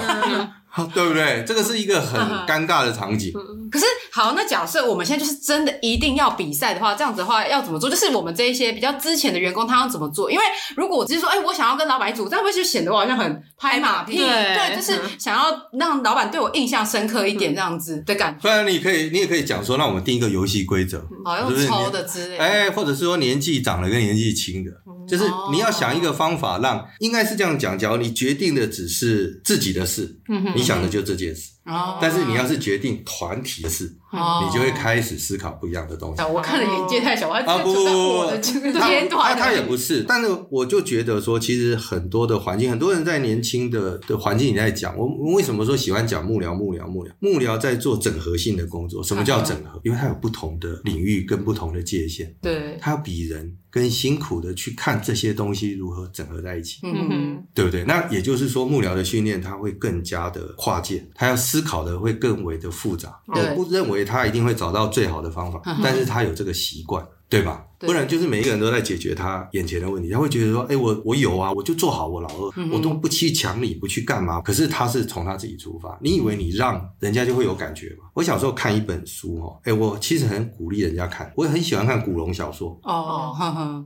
[0.94, 1.44] 对不对？
[1.46, 3.32] 这个是一个很尴尬的场景。
[3.72, 7.90] 可是好，那假设我们现在就是真的一定要比赛的话，这样子的话要怎么做？
[7.90, 10.32] 就是我们这一些比较之前的员工，他要怎么做？
[10.32, 10.44] 因为
[10.76, 14.18] 如果我只是说，哎，我想要跟老板一组，这样会不会就显得我好像很拍马屁？
[14.18, 18.42] 对，对，就是想要让老板对我印象深刻一点，这样子的感觉。
[18.42, 22.44] 不然你可以，你也可以讲说，那我们定一个游戏规则，好用抽的之类的。
[22.44, 24.72] 哎，或者是说年纪长的跟年纪轻的，
[25.10, 30.20] 就是你要想一个方法让，应该是这样讲，假如你决定的只是自己的事，
[30.56, 30.68] 你。
[30.68, 31.52] 想的就这件事，
[32.02, 36.22] 但是你要是决定团体的事，你就会开始思考不一样的东西。
[36.24, 49.04] 我看的眼界太小，啊不不不，他他也不是，但是我就觉得说，其实很多的环境，很多人在年轻的的环境里在讲，我为什么说喜欢讲幕僚幕僚幕僚幕僚在做整合性的工作？
[49.04, 49.80] 什么叫整合？
[49.84, 53.58] 因为它有不同的领域跟不同的界限，对，它要比人。
[53.70, 57.84] 更辛苦的去看这些东西如何整合在一起，嗯，对不对？
[57.84, 63.20] 那也就是说，幕僚的训练他会更加的跨界，他要思考的会更为的复杂。
[63.28, 67.06] 我不认为他一定会找到最好的方法，但是他有这个习惯。
[67.30, 67.68] 对吧？
[67.80, 78.06] 不然就是每一个人都在解决他眼前的问题，他会觉得说：“哎，我我有啊，我就做好我老二，嗯、我都不去抢你，不去干嘛。”可是他是从他自己出发，你以为你让人家就会有感觉吗？
[78.14, 83.86] 我小时候看一本书哈，哎，我其实很鼓励人家看，我也很喜欢看古龙小说哦，呵呵，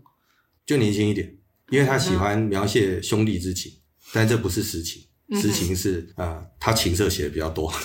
[0.64, 1.36] 就年轻一点，
[1.72, 3.72] 因为他喜欢描写兄弟之情，
[4.14, 5.02] 但这不是实情。
[5.40, 7.68] 实情是，呃，他情色写的比较多。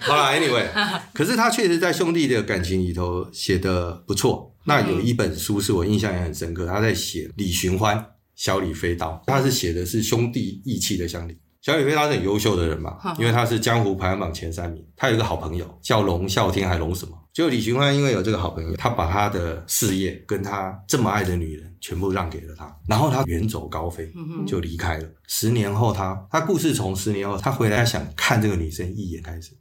[0.00, 0.66] 好了，Anyway，
[1.12, 4.54] 可是他确实在兄弟的感情里头写的不错。
[4.64, 11.38] 那有一本书是我印象也很深刻，他在写李寻欢、小李飞刀，他是写的是兄弟义气的相连。
[11.62, 14.84] 小李飞刀是很优秀的人嘛，因为他是江湖排行榜前三名。
[14.96, 17.12] 他有一个好朋友叫龙啸天，还龙什么？
[17.36, 24.10] 就李寻欢，因为有这个好朋友，他把他的事业跟他这么爱的女人全部让给了他，然后他远走高飞，
[24.46, 25.06] 就离开了。
[25.26, 29.52] 十年后他，他他故事从十年后他回来，想看这个女生一眼开始。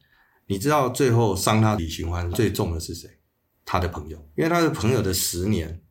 [0.47, 3.09] 你知道最后伤他李寻欢最重的是谁？
[3.65, 5.81] 他的朋友，因为他的朋友的十年，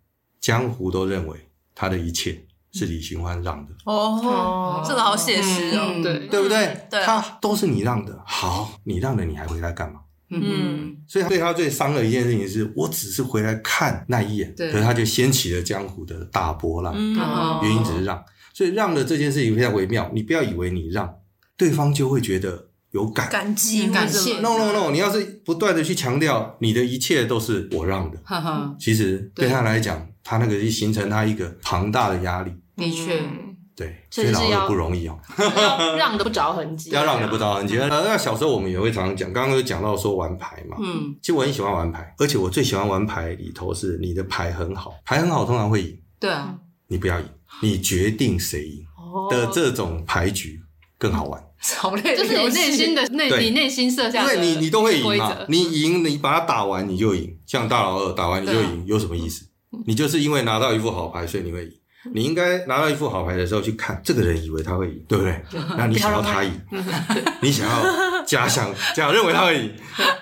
[0.40, 3.72] 江湖都认为他的一切是李寻欢让的。
[3.84, 6.86] 哦，这个好写实哦，对对不对？
[6.88, 10.00] 对，他都是你让的，好，你让的，你还回来干嘛？
[10.42, 16.94] 嗯，所以对他最伤的一件事情是，我只是回来看那一眼，可是他就掀起了江湖的大波浪。
[17.62, 20.10] 原因只是让，所以让的这件事情非常微妙。
[20.14, 21.14] 你不要以为你让，
[21.56, 24.40] 对方就会觉得有感感激感谢。
[24.40, 32.52] No No No，你要是不断的去强调你的一切都是我让的，哈哈其实对他来讲，他那个就形成他一个庞大的压力。
[32.76, 33.22] 的确。
[33.76, 37.76] 对，所以老二不容易哦， 要让的不着痕迹，要让的不着痕迹。
[37.78, 46.54] 呃，那小时候我们也会常常讲，刚刚有讲到说玩牌嘛，嗯，其实我很喜欢玩牌，而且我最喜欢玩牌里头是你的牌很好，牌很好通常会赢，对啊，
[46.86, 47.26] 你不要赢，
[47.62, 48.84] 你决定谁赢
[49.30, 50.60] 的这种牌局
[50.96, 51.44] 更好玩，
[51.78, 59.46] 好累，就是你内心的内，你内心设下，因为你你都会赢嘛，你赢你把它打完你就赢，像大老二打完你就赢，有什么意思？
[59.86, 61.72] 你就是因为拿到一副好牌，所以你会赢。
[62.12, 65.42] 你应该拿到一副好牌的时候去看，这个人以为他会赢，对不对？
[65.76, 66.52] 那你想要他赢，
[67.40, 69.74] 你想要假想 假认为他会赢，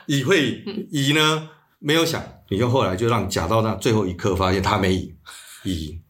[0.07, 1.49] 乙会赢呢？
[1.81, 5.13] 没有想，你就后来就让假到那最后一刻发现他没赢，
[5.65, 6.01] 赢，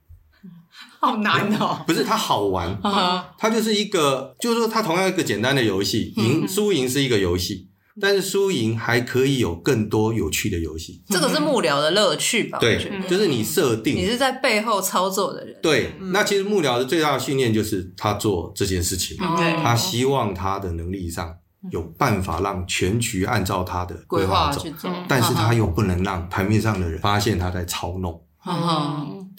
[1.00, 1.82] 好难哦。
[1.86, 2.78] 不是他好玩，
[3.38, 11.02] 他就是一个，就是说他同样一个简单的游戏，赢输赢是一个游戏，但是输赢还可以有更多有趣的游戏。
[11.08, 12.58] 这个是幕僚的乐趣吧？
[12.58, 15.56] 对，就是你设定，你是在背后操作的人。
[15.62, 19.16] 对，那其实幕僚的最大的训练就是他做这件事情，
[19.62, 21.34] 他希望他的能力上
[21.70, 24.62] 有办法让全局按照他的规划走，
[25.06, 28.20] 但是他又不能让台面上的人发现他在操弄。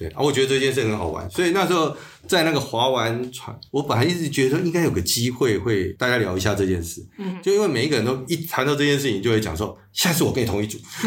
[0.10, 1.96] 对啊，我觉得这件事很好玩，所以那时候。
[2.26, 10.78] 在那个划完船，我本来一直觉得说应该有个机会会大家聊一下这件事，嗯，就因为每一个人都一谈到这件事情，就会讲说，下次我跟你同一组，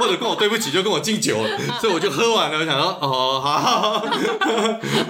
[0.00, 1.36] 或者跟我对不起，就跟我敬酒，
[1.80, 4.06] 所以我就喝完了，我想说哦，好，好，好，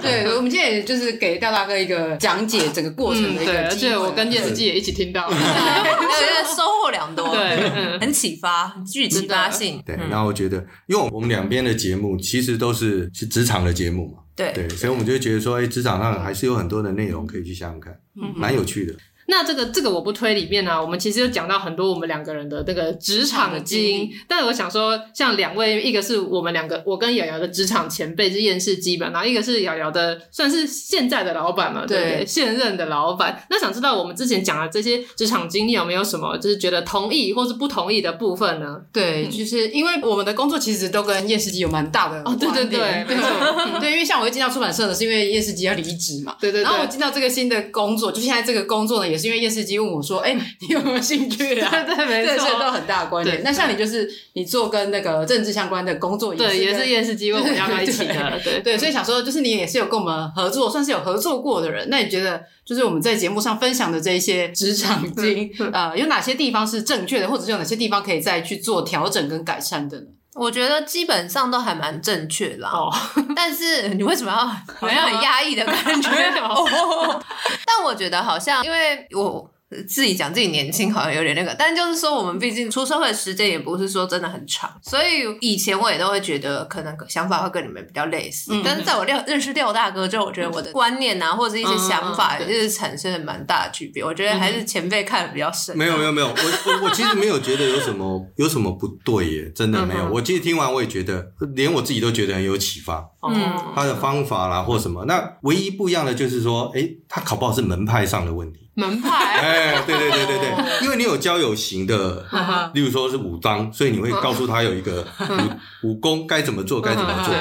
[0.01, 14.19] 对，我们今天也就是给廖大哥一个讲解整个过程的一个机会，而且我跟电视机也一起听到， 对，收获良多，对，很启发，很具启发性，对，然后我觉得，因为我们两边的节目其实都是是职场的节目嘛。
[14.33, 18.93] 对，对，所以我们就会觉得说，哎，职场上还是有很多的内容可以去想想看，嗯，蛮有趣的。
[19.27, 32.17] 那这个这个我不推里面呢、啊，我们其实有讲到很多我们两个人的那个职场经，但我想说，像两位，一个是我们两个，我跟瑶瑶的职场前辈是厌世基本，然后一个是瑶瑶的算是现在的老板嘛，对不对？
[32.17, 33.45] 对现任的老板。
[33.49, 38.81] 那想知道我们之前讲的这些职场经历有没有什么，就是觉得同意或是不同意的部分呢？
[38.91, 43.17] 对，就是因为我们的工作其实都跟厌世基有蛮大的哦，对对对，对，
[43.79, 50.01] 对，因为像我会进到出版社呢是因为厌世基要离职嘛，对对对，然后我进到这个新的工作，就现在这个工作呢，也是因为厌世基问我。
[50.01, 51.69] 说，哎、欸，你有没有兴趣啊？
[51.83, 53.43] 对 对，没错，这些都很大关联。
[53.43, 58.41] 那像你就是你做跟那个政治相关的工作，对，也是厌世基问我们要不要一起的。
[58.63, 61.87] 对，所以想说，就是你也是有跟我们合作，算是有合作过的人。
[61.89, 70.07] 那你觉得，就是我们在节目上分享的这一些职场经， 呃，有哪些地方是正确的，或者是有哪些地方可以再去做调整跟改善的呢？
[70.33, 72.69] 我觉得基本上都还蛮正确啦。
[72.69, 72.93] 哦，
[73.35, 74.37] 但是你为什么要
[74.79, 76.09] 好像很压抑的感觉？
[76.41, 77.23] 哦，
[77.65, 79.51] 但我觉得好像因为我。
[79.87, 88.51] 自己讲自己年轻好像有点那个，但就是说我们毕竟出社会的时间也不是说真的很长，所以以前我也都会觉得可能想法会跟你们比较类似。
[88.53, 94.03] 嗯、但是在我廖认识廖大哥之后，我觉得我的观念啊或者是一些想法，就是产生了蛮大的区别。
[94.03, 95.77] 我觉得还是前辈看的比较深。
[95.77, 100.09] 没有没有没有，我我我其实没有觉得有什么 有什么不对耶，真的没有。
[100.11, 103.05] 我其实听完我也觉得，连我自己都觉得很有启发。
[103.21, 108.69] 嗯，他的方法啦或什么，那唯一不一样的就是说，诶，他考不好是门派上的问题。
[108.81, 112.25] 门派，哎，对对对对对，因为你有交友型的，
[112.73, 115.07] 例如说是武当，所以你会告诉他有一个
[115.83, 117.35] 武武功该怎么做，该怎么做。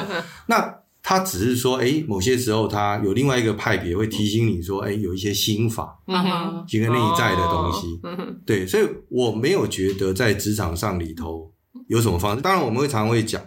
[0.46, 5.96] 那他只是说，哎，某些时候他有另外一个派别会提醒你说，哎，有一些心法，
[6.68, 7.98] 一个内在的东西。
[8.44, 11.50] 对，所以我没有觉得在职场上里头
[11.88, 12.42] 有什么方式。
[12.42, 13.40] 当然，我们会常常会讲，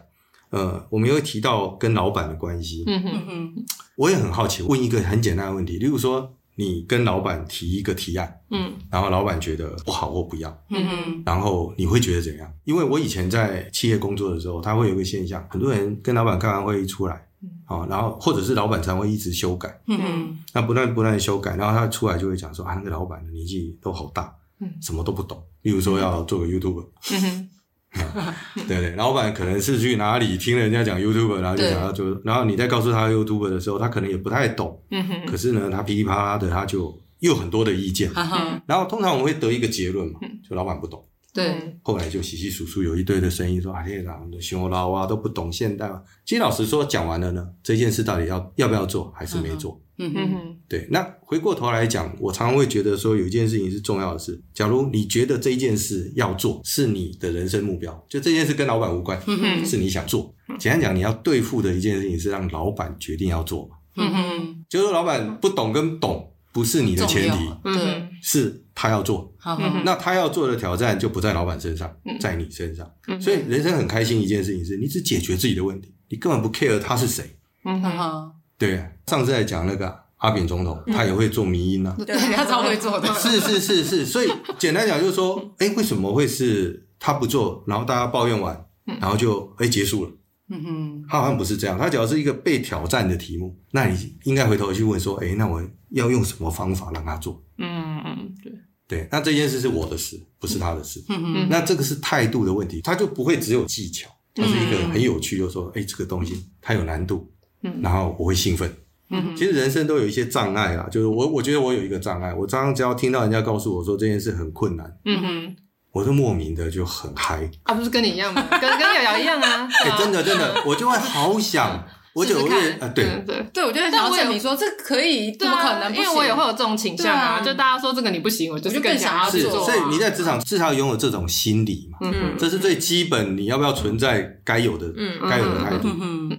[0.49, 2.84] 呃，我们也会提到跟老板的关系。
[2.88, 3.53] 嗯哼哼，
[3.97, 6.34] 我也很好奇，问一个很简单的问题，例如说。
[6.56, 12.54] 你跟老板提一个提案，嗯，然后老板觉得不好或不要，嗯哼，然后你会觉得怎样？
[12.63, 27.50] 因为我以前在企业工作的时候，他会有一个现象，很多人跟老板开完会议出来，嗯，好，然后或者是老板才会一直修改，嗯哼，那不断不断的修改，然后他出来就会讲说啊，那个老板的年纪都好大，嗯，什么都不懂，例如说要做个 YouTuber，嗯哼。
[28.67, 34.82] 对对，老板可能是去哪里听了人家讲 YouTube，然后就想要做，然后你在告诉他 YouTube 的时候，他可能也不太懂。
[34.91, 35.25] 嗯哼。
[35.25, 38.12] 可是呢，他噼里啪啦的，他就又很多的意见。
[38.65, 41.03] 然后通常我们会得一个结论嘛，就老板不懂。
[41.34, 41.77] 对。
[41.82, 45.89] 后来就稀稀疏疏有一堆的声音说：“啊，天哪，我们的熊老啊都不懂现代。”
[46.25, 49.79] 其实老实说，讲完了呢，这件事到底要要不要做，还是没做。
[49.79, 54.41] 嗯哼哼，对，那回过头来讲，我常常会觉得说，有一件事情是重要的事。
[54.53, 60.34] 假如你觉得这一件事要做，是你的人生目标，就这件事跟老板无关，嗯哼，是你想做。
[60.58, 63.75] 简单讲，你要对付的一件事情是让老板决定要做嘛。
[63.95, 69.32] 嗯哼，就是老板不懂跟懂不是你的前提，嗯，是他要做。
[69.45, 72.91] 嗯，那他要做的挑战就不在老板身上，在你身上。
[73.21, 77.23] 所以人生很开心一件事情是，你只解决自己的问题，你根本不 care 他是谁。
[77.65, 78.33] 嗯哼。
[78.67, 81.93] 对，上次在讲那个阿扁总统，他也会做迷音呢。
[82.06, 83.13] 对，他超会做的。
[83.15, 88.65] 是是是是，所以简单讲就是说，哎，为什么会是他不做，然后大家抱怨完，
[89.02, 90.12] 然后就哎结束了？
[90.49, 91.78] 嗯哼，他好像不是这样。
[91.78, 97.43] 他只要是一个被挑战的题目，那你应该回头去问说，哎，那我要用什么方法让他做？
[97.58, 98.54] 嗯嗯，对
[98.88, 101.04] 对，那这件事是我的事，不是他的事。
[101.10, 107.33] 嗯嗯，那这个是态度的问题，他就不会只有技巧，他是一个很有趣，就是说，哎，这个东西它有难度。
[107.82, 108.71] 然后我会兴奋。
[109.10, 115.56] 嗯，其实人生都有一些障碍啦，就是我我觉得我有一个障碍，我常常只要听到人家告诉我说这件事很困难，嗯哼，
[115.91, 117.49] 我就莫名的就很嗨。
[117.63, 118.41] 啊，不是跟你一样吗？
[118.49, 119.69] 跟跟瑶瑶一样啊。
[119.84, 125.91] 哎，真的真的，我就会好想 我觉得我也啊，对对对，我就想要证明说这可以，怎么可能？
[125.95, 129.65] 因为我也会有这种倾向啊，就大家说这个你不行，我就是更想要去做。
[129.65, 134.93] 所以你在职场至少拥有这种心理嘛，嗯，这是最基本，你要不要存在该有的，
[135.28, 135.88] 该有的态度，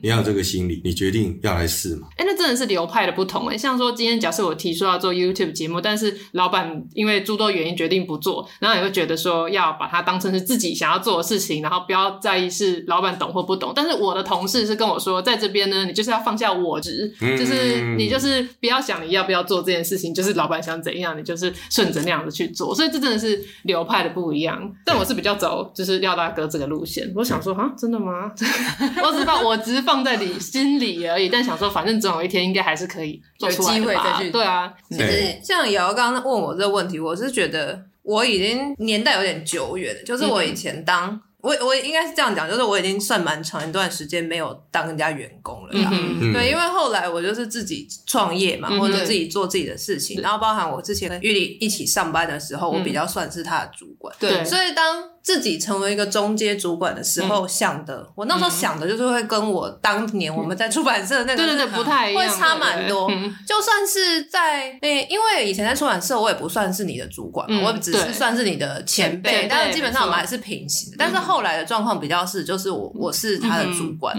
[0.02, 2.09] 你要有这个心理，你决定要来试嘛。
[2.16, 13.73] 哎，那真的是流派的不同哎，像说今天假设我提出要做 YouTube 节目，但是老板因为诸多原因决定不做，然后你会觉得说要把它当成是自己想要做的事情，然后不要在意是老板懂或不懂。
[13.75, 22.75] 但是我的同事是跟我说，在这边呢，你就是要放下我执，就是你就是不要想你要不要做这件事情，就是老板想怎样，你就是顺着那样子去做。
[22.75, 24.73] 所以这真的是流派的不一样。
[24.85, 27.12] 但我是比较走就是廖大哥这个路线。
[27.14, 28.33] 我想说啊，真的吗？
[29.02, 31.28] 我只把我只是放在你心里而已。
[31.28, 34.22] 但想说，反正总有一天应该还是可以做出来的吧。
[34.32, 37.85] 对啊，其实像瑶瑶刚刚问我这个问题，我是觉得。
[38.04, 45.88] 我已经年代有点久远了，就是我以前当、嗯、我我应该是这样讲，就是我已经算蛮长一段时间没有当人家员工了啦。
[45.90, 54.14] 嗯嗯对，因为后来我就是自己创业嘛，嗯、或者自己做自己的事情，嗯、然后包含我之前跟玉丽一起上班的时候，嗯、我比较算是他的主管。
[54.20, 55.13] 对，所以当。
[55.25, 63.10] 自己成为一个中阶主管的时候想的，我那时候想的就是会跟我当年我们在出版社那个对对对不太一样，会差蛮多。
[63.46, 70.94] 就算是在诶，因为以前在出版社，我也不算是你的主管嘛，我只是算是你的前辈，但是基本上我们还是平行。
[70.98, 74.14] 但是后来的状况比较是，就是我我是他的主管，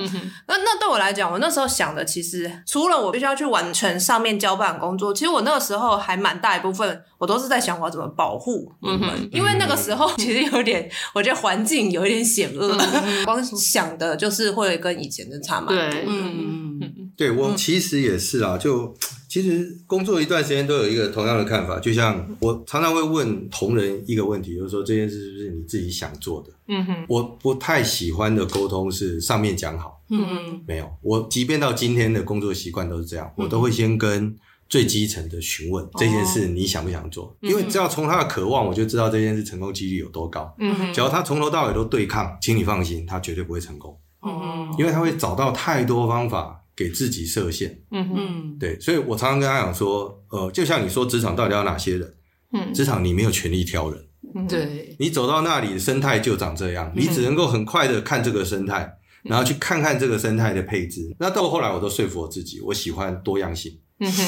[0.48, 10.90] 那那对我来讲，我那时候想的其实除了我必须要去完成上面交办工作，其实我那个时候还蛮大一部分，我都是在想我要怎么保护你们，因为那个时候其实有点。
[11.14, 12.78] 我觉得环境有一点险恶，
[13.26, 15.76] 光想的就是会跟以前的差蛮多。
[15.92, 18.96] 对，嗯，对我其实也是啊，就
[19.30, 26.50] 其实工作一段时间都有一个同样的看法，就像我常常会问同仁一个问题，就是说这件事是不是你自己想做的？
[26.68, 34.36] 嗯哼，我不太喜欢的沟通是上面讲好，嗯嗯，没有，我即便到今天的工作习惯都是这样，我都会先跟。
[34.68, 37.26] 最基层的询问这件事你想不想做？
[37.26, 40.54] 哦、因为只要从他的渴望，我就知道这件事成功几率有多高。
[40.60, 43.98] 嗯哼，只要他从头到尾都对抗，请你放心，他绝对不会成功。
[44.26, 47.80] 嗯，因为他会找到太多方法给自己设限。
[47.92, 52.14] 嗯哼，对，所以我常常跟他讲说，呃，就像你说职场到底要哪些人？
[52.54, 54.02] 嗯，职场你没有权利挑人。
[54.50, 61.16] 对，你走到那里生态就长这样，你只能够很快的看这个生态，然后去看看这个生态的配置。
[61.20, 63.78] 那到后来，我都说服我自己，我喜欢多样性。
[64.00, 64.22] 嗯哼，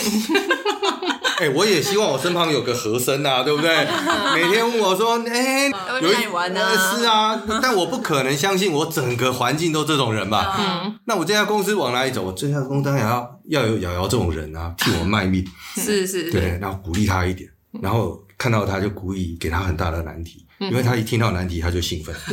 [1.39, 3.69] 哎，我也希望我身旁有个和声啊，对不对？
[4.33, 5.69] 每天问我说，哎，
[6.01, 6.61] 有一玩呢？
[6.97, 10.55] 是啊，但我不可能相信我整个环境都这种人吧？
[10.57, 12.23] 嗯， 那我这家公司往哪里走？
[12.23, 15.45] 我这家公司当然要要有瑶瑶这种人啊，替我卖命。
[15.75, 17.49] 是是，对，然后鼓励他一点，
[17.81, 22.15] 然后看到他就故意给他很大的难题，因为他一听到难题他就兴奋。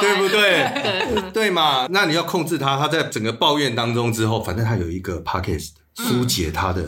[0.00, 1.30] 对不对？
[1.32, 1.50] 对。
[1.50, 1.86] 嘛？
[1.90, 6.84] 那你要控制他，他在整个抱怨当中之后，反正他有一个 podcast 疏解他的，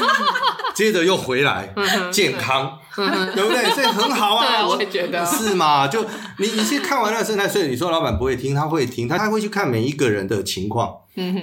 [0.74, 1.72] 接着又回来
[2.12, 3.64] 健康，对不对？
[3.72, 5.24] 所以很好啊，我也觉得。
[5.24, 5.88] 是嘛？
[5.88, 6.04] 就
[6.38, 10.94] 你你去看完那个生态，所以你说老板不会听，他会听，他他会去看每一个人的情况，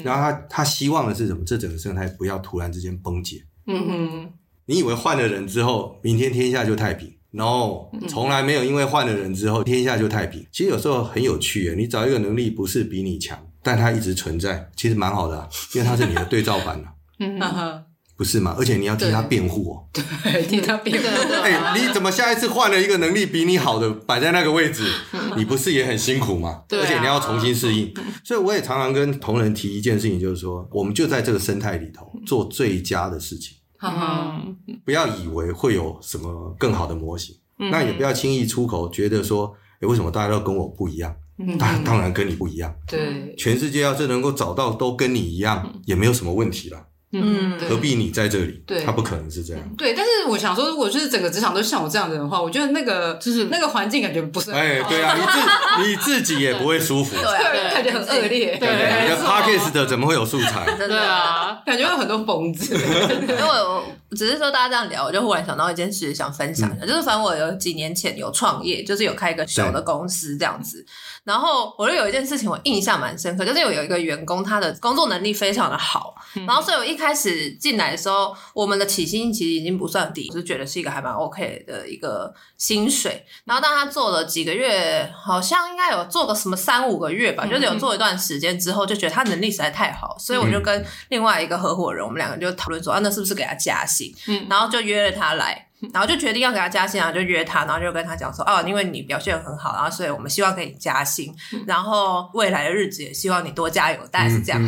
[0.04, 1.44] 然后他他希望的是什么？
[1.46, 3.44] 这整个生态不要突然之间崩解。
[3.66, 4.30] 嗯哼，
[4.68, 10.46] 你以为换了人之后，明天天下就太平？no，从来没有因为换了人之后天下就太平。
[10.52, 16.86] 其实有时候很有趣耶，你找一个能力不是比你强，但他一直存在，其实蛮好的，因为他是你的对照版了。
[17.20, 17.84] 嗯哼，
[18.18, 18.56] 不是吗？
[18.58, 19.86] 而且你要替他辩护哦。
[19.94, 21.08] 对，替他辩护。
[21.42, 24.92] 哎，你怎么下一次换了一个能力比你好的摆在那个位置，
[25.38, 26.64] 你不是也很辛苦吗？
[26.68, 26.80] 对。
[26.82, 27.94] 而且你要重新适应。
[28.24, 33.58] 所以我也常常跟同仁提一件事情，就是说，我们就在这个生态里头做最佳的事情。
[33.84, 41.16] 嗯，不要以为会有什么更好的模型，嗯、那也不要轻易出口，觉得说，哎，为什么大家都跟我不一样？
[41.60, 42.74] 当、嗯、当然跟你不一样。
[42.88, 46.86] 对，全世界要是能够找到都跟你一样，嗯、也没有什么问题了。
[47.14, 48.64] 嗯，何必你在这里？
[48.66, 49.62] 对，他不可能是这样。
[49.78, 54.62] 对，但是我想说，如果就是整个职场都像我这样的人的话，我觉得那个就是那个环境感觉不是很好。
[54.62, 58.58] 哎，对啊，你自你自己也不会舒服， 对，感觉很恶劣。
[58.58, 60.66] 对，你的 podcast 的怎么会有素材？
[60.78, 62.74] 对啊，感觉有很多疯子。
[62.76, 63.86] 因为我
[64.16, 70.86] 只是说大家这样聊，我就忽然想到一件事想分享的，就是反正我有几年前有创业，就是有开一个小的公司这样子。
[71.24, 76.14] 然后我就有一件事情我印象蛮深刻，就是有有一个员工，他的工作能力非常的好，
[76.46, 83.26] 然后所以我一开始进来的时候，我们的起薪其实已经不算低，我就是觉得是一个还蛮 OK 的一个薪水。
[83.46, 94.14] 然后当他做了几个月，好像应该有做个什么三五个月吧，就是有做一段时间之后，就觉得他能力实在太好，所以我就跟另外一个合伙人，我们两个就讨论说啊，那是不是给他加薪？
[94.28, 95.70] 嗯，然后就约了他来。
[95.92, 101.34] 然后就决定要给他加薪，然后就约他，然后就跟他讲说，哦，因为你表现很好，然后所以我们希望给你加薪，
[101.66, 104.62] 然后未来的日子也希望你多加油，大概是这样。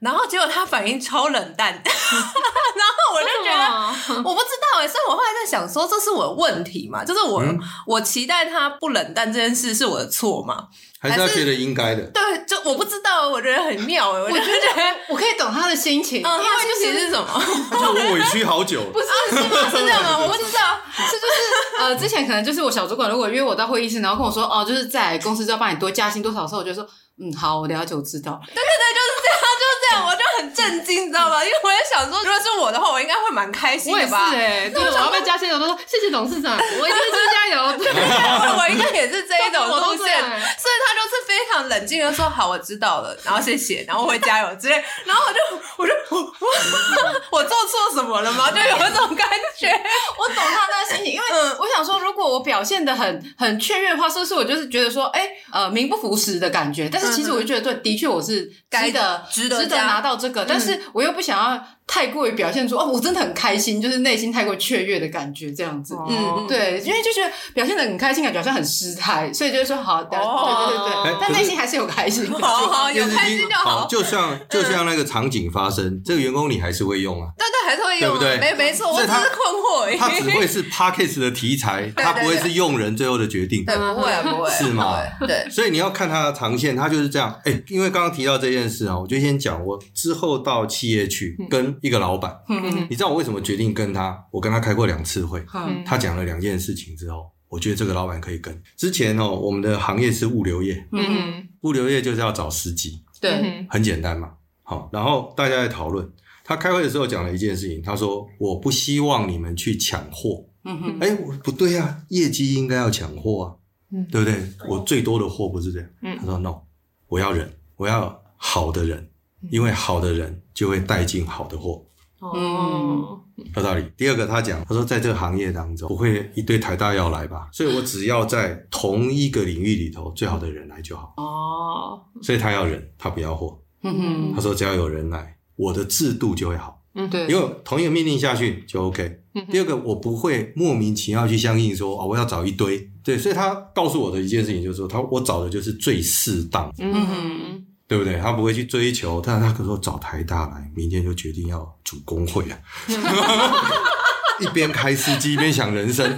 [0.00, 7.04] 然后结果他反应超冷淡， 然后我就觉得我不知道哎，所以我后来在想说，这是我的问题嘛？
[7.04, 7.42] 就是我
[7.86, 10.68] 我期待他不冷淡这件事是我的错吗？
[11.02, 12.02] 还是他觉得应该的？
[12.12, 17.26] 对，就我不知道，我觉得很妙哎，我就觉得我可以懂他的心情，嗯，因为心情是什么？
[17.72, 19.70] 就我委屈好久， 不是是 吗？
[19.70, 20.18] 是这样吗？
[20.18, 26.86] 我不知道，是就是呃，之前可能就是我小主管如果约我到会议室，然后跟我说哦，就是在公司就要帮你多加薪多少的时候，我就说
[27.20, 28.40] 嗯，好，我了解，我知道。
[28.48, 31.44] 对对对，就是这样，就是这样，我就很震惊，你知道吗？
[31.44, 34.30] 因为我也想说，如果是我的话，我应该会蛮开心的吧？
[34.30, 37.76] 我也是哎，对，我要被加薪，我都说谢谢董事长， 我一定会加油。
[37.76, 45.38] 对，我应该也是这一种 路线，所以他就是非常冷静的说：“好，我知道了，然后谢谢，然后我会加油之类。”然后我就，
[45.76, 48.50] 我就，我我做错什么了吗？
[48.50, 49.68] 就有一种感觉，
[50.18, 51.26] 我懂他那个心情，因为
[51.58, 56.88] 我想说，如果我表现的很很雀跃的话，是不是我就是觉得说，哎，呃，名不符实的感觉？
[56.90, 57.09] 但是。
[57.10, 61.66] 其实我就觉得，对，的确我是该的，值得值得拿到这个，但是我又不想要。
[61.92, 65.96] 太过于表现出哦，我真的很开心，就是内心太过雀跃的感觉，这样子。
[66.08, 73.88] 嗯，对，因为就觉得表现的很开心，感觉好像很失态，所以就是说好，对对对对，但内心还是有开心，好好有开心就好。
[73.88, 77.28] 就像就像那个场景发生，这个员工你还是会用啊？
[77.36, 78.38] 对对，还是会用，对不对？
[78.38, 79.98] 没没错，我只是困惑。
[79.98, 83.64] 他只会是 Podcast 的题材，他不会是用人最后的决定。
[83.64, 84.96] 对，不会不会，是吗？
[85.26, 87.36] 对，所以你要看他的长线，他就是这样。
[87.44, 92.40] 哎，因为刚刚提到这件事啊，我就先讲，我之后到企业去跟一个老板。
[92.88, 94.26] 你知道我为什么决定跟他？
[94.30, 98.62] 我跟他开过两次会，嗯、他讲了两件事情之后，我觉得这个老板可以跟。
[98.76, 104.32] 之前哦，我们的行业是物流业，嗯，物流业就是要找司机，对，很简单嘛。
[104.62, 106.08] 好，然后大家在讨论，
[106.44, 113.46] 他开会的时候讲了一件事情，他说：“我不希望你们去抢货。”嗯哼，哎，不对啊，业绩应该要抢货啊，
[113.92, 114.40] 嗯，对不对？
[114.68, 115.88] 我最多的货不是这样。
[116.02, 116.60] 嗯，他说：“No，
[117.08, 119.09] 我要人，我要好的人，
[119.48, 121.84] 因为好的人就会带进好的货。”
[122.20, 123.18] 哦，
[123.56, 123.84] 有道理。
[123.96, 127.48] 第二个，他讲，他说，在这个行业当中，不会一堆台大要来吧？
[127.50, 131.14] 所以我只要在同一个领域里头，最好的人来就好。
[131.16, 133.58] 哦，所以他要人，他不要货。
[133.82, 136.82] 嗯哼，他说只要有人来，我的制度就会好。
[136.92, 139.22] 嗯，对，因为同一个命令下去就 OK。
[139.50, 142.90] 第二个，我不会莫名其妙去相信说啊，我要找一堆。
[143.02, 146.70] 对，所以他告诉我的一件事情就是说，他我找的就是最适当。
[146.78, 147.66] 嗯哼。
[147.90, 148.20] 对不对？
[148.20, 152.56] 他不会去追求，但是他可说找台大来，明天就决定要组工会啊！
[154.38, 156.08] 一边开司机一边想人生，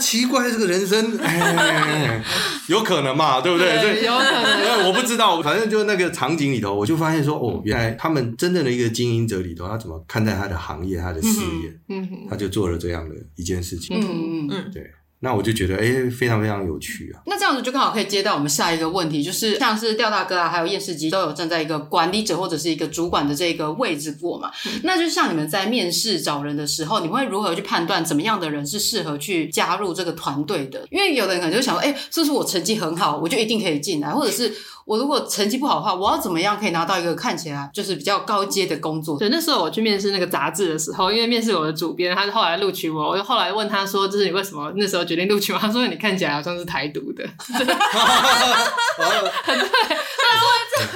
[0.00, 2.24] 奇怪，这个人生，哎，
[2.68, 3.42] 有可能嘛？
[3.42, 3.78] 对不对？
[3.82, 4.88] 对，有可能。
[4.88, 11.28] 我不知道，反正就那个场景里头，我就发现说，哦，原来他们真正的一个经营者里头，他怎么看待他的行业、他的事
[11.62, 11.78] 业？
[11.90, 14.00] 嗯，他就做了这样的一件事情。
[14.00, 14.90] 嗯嗯嗯，对。
[15.22, 17.20] 那我就觉得，哎、欸，非常非常有趣啊！
[17.26, 24.50] 那这样子就刚好可以接到我们下一个问题，就是像是吊大哥啊，还有验尸机都有站在一个管理者或者是一个主管的这个位置过嘛？
[24.66, 30.86] 嗯、那就像你们在面试找人的时候，你们会如何去判断怎么样的人是适合去加入这个团队的？
[30.90, 34.50] 因为有的人可能就想说，哎、欸，是不是我成绩很好，我就一定可以进来，或者是？
[34.90, 39.16] 我如果成绩不好的话，我要怎么样可以拿到一个看起来就是比较高阶的工作？
[39.16, 47.22] 对，那时候我去面试那个杂志的时候，因为面试我的主编，他是后来录取我，我就后来问他说：“就是你为什么那时候决定录取我？”他说：“你看起来好像是台独的。
[47.46, 47.64] ”对，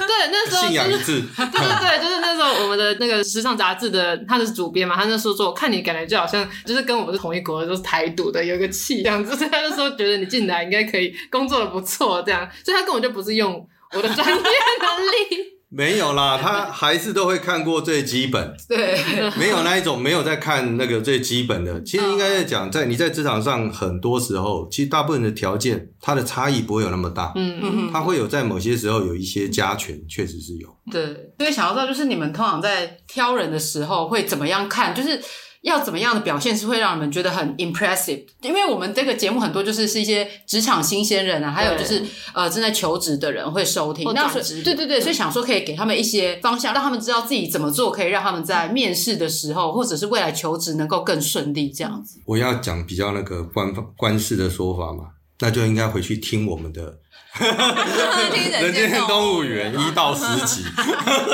[0.05, 13.65] 对，那时候就是对对对，就是那时候我们的那个时尚杂志的他的主编嘛，他那时候说：“我看你感觉就好像就是跟我们是同一国的，都是台独的，有一个气这样子。”所以他就说觉得你进来应该可以工作的不错，这样，所以他根本就不是用。
[13.93, 18.55] 我的专业能力没有啦，他还是都会看过最基本。
[18.69, 18.97] 对，
[19.37, 21.83] 没有那一种没有在看那个最基本的。
[21.83, 27.33] 其实应该在讲，在你在职场上，很多时候，其实大部分的条件，它的差异不会有那么大。
[27.35, 30.69] 嗯嗯，它会有在某些时候有一些加权，确实是有。
[30.89, 34.95] 对，所以想要知道，就是你们通常在挑人的时候会怎么样看？
[34.95, 35.21] 就是。
[35.65, 38.23] 要怎么样的表现是会让你们觉得很 impressive？
[38.41, 42.03] 因为我们这个节目很多就是是一些职场新鲜人啊，还有就是
[42.33, 44.05] 呃正在求职的人会收听。
[44.13, 52.19] 那是对对对，所以想说可以给他们一些方向，让他们知道自己怎么做，可以让他们在面试的时候，或者是未来求职能够更顺利这样子。
[52.25, 55.05] 我要讲比较那个官方官式的说法嘛，
[55.39, 56.99] 那就应该回去听我们的。
[58.61, 60.63] 人间动物园一到十集，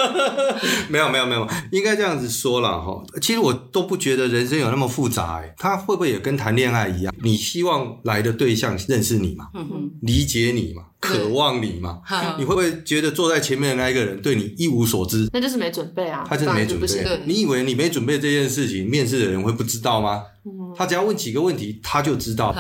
[0.90, 3.04] 没有没有没有，应该这样子说了哈。
[3.22, 7.14] 其实我都不觉得人生有那么复杂哎，他会不会也跟谈恋爱一样？
[7.22, 9.48] 你希望来的对象认识你嘛，
[10.02, 12.02] 理解你嘛，渴望你嘛？
[12.38, 15.28] 你会不会觉得坐在前面的那一个人对你一无所知？
[15.34, 16.88] 那就是没准备啊，他就是没准备。
[17.26, 20.24] 你以为你没准备这件事情，面试的人会不知道吗？
[20.78, 22.56] 他只要问几个问题，他就知道。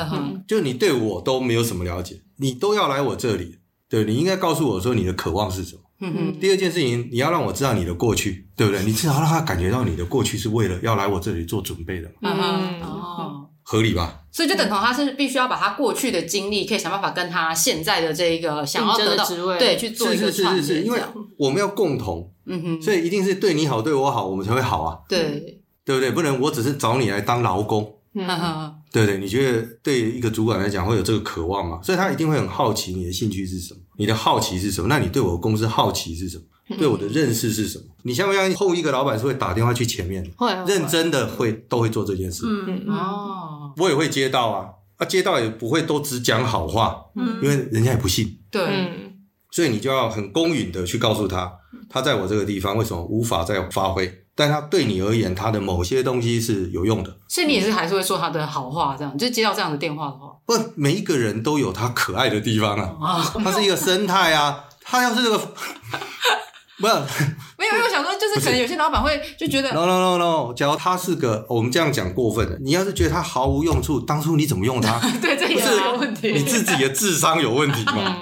[0.48, 5.82] 就你对我都没有什么了解，你都要来我这里，对，你应该告诉我说你的渴望是什么。
[6.04, 8.84] 嗯嗯，第二件事情，你要让我知道你的过去，对不对？
[8.84, 12.10] 你至少让他感觉到你的过去是为了要来我这里做准备的。
[12.20, 14.21] 嘛嗯哦，合理吧？
[14.32, 20.66] 所以就等同他是必须要把他过去的经历，可以想办法跟他现在的这一个想要得到职位，对，去做一个串联。
[20.66, 21.02] 是是是是，因为
[21.38, 24.98] 我们要共同，嗯哼，所以一定是对你好，对我好，我们才会好啊。
[25.10, 26.12] 对，对不对？
[26.12, 27.98] 不能我只是找你来当劳工。
[28.14, 31.80] 嗯哼， 对对，你觉得对一个主管来讲会有这个渴望吗？
[31.84, 34.88] 所以他一定会很好奇你的兴趣是什么，你的好奇是什么？
[34.88, 36.44] 那你对我的公司好奇是什么？
[36.78, 37.86] 对我的认识是什么？
[38.04, 40.24] 你相不相信后一个老板是会打电话去前面？
[40.24, 42.46] 的，会认真的会都会做这件事。
[42.46, 44.68] 嗯嗯哦，我也会接到啊，
[44.98, 48.40] 啊接到也不会都只讲好话，嗯，因为人家也不信。
[48.50, 51.52] 对，所以你就要很公允的去告诉他，
[51.90, 54.12] 他在我这个地方为什么无法再发挥。
[54.34, 65.40] 但他对你而言，他的某些东西是有用的，所以你也是还是会说他的好话，这样就接到这样的电话的话，不，每一个人都有他可爱的地方啊，他是一个生态啊，他要是这个。
[66.82, 75.00] 不是，没有，因为我想说，就是可能有些老板会就觉得，no no no no，假如他是个，我们这样讲过分的，你要是觉得他毫无用处，当初你怎么用他？
[75.22, 78.18] 对，这也是个问题，你自己的智商有问题吗？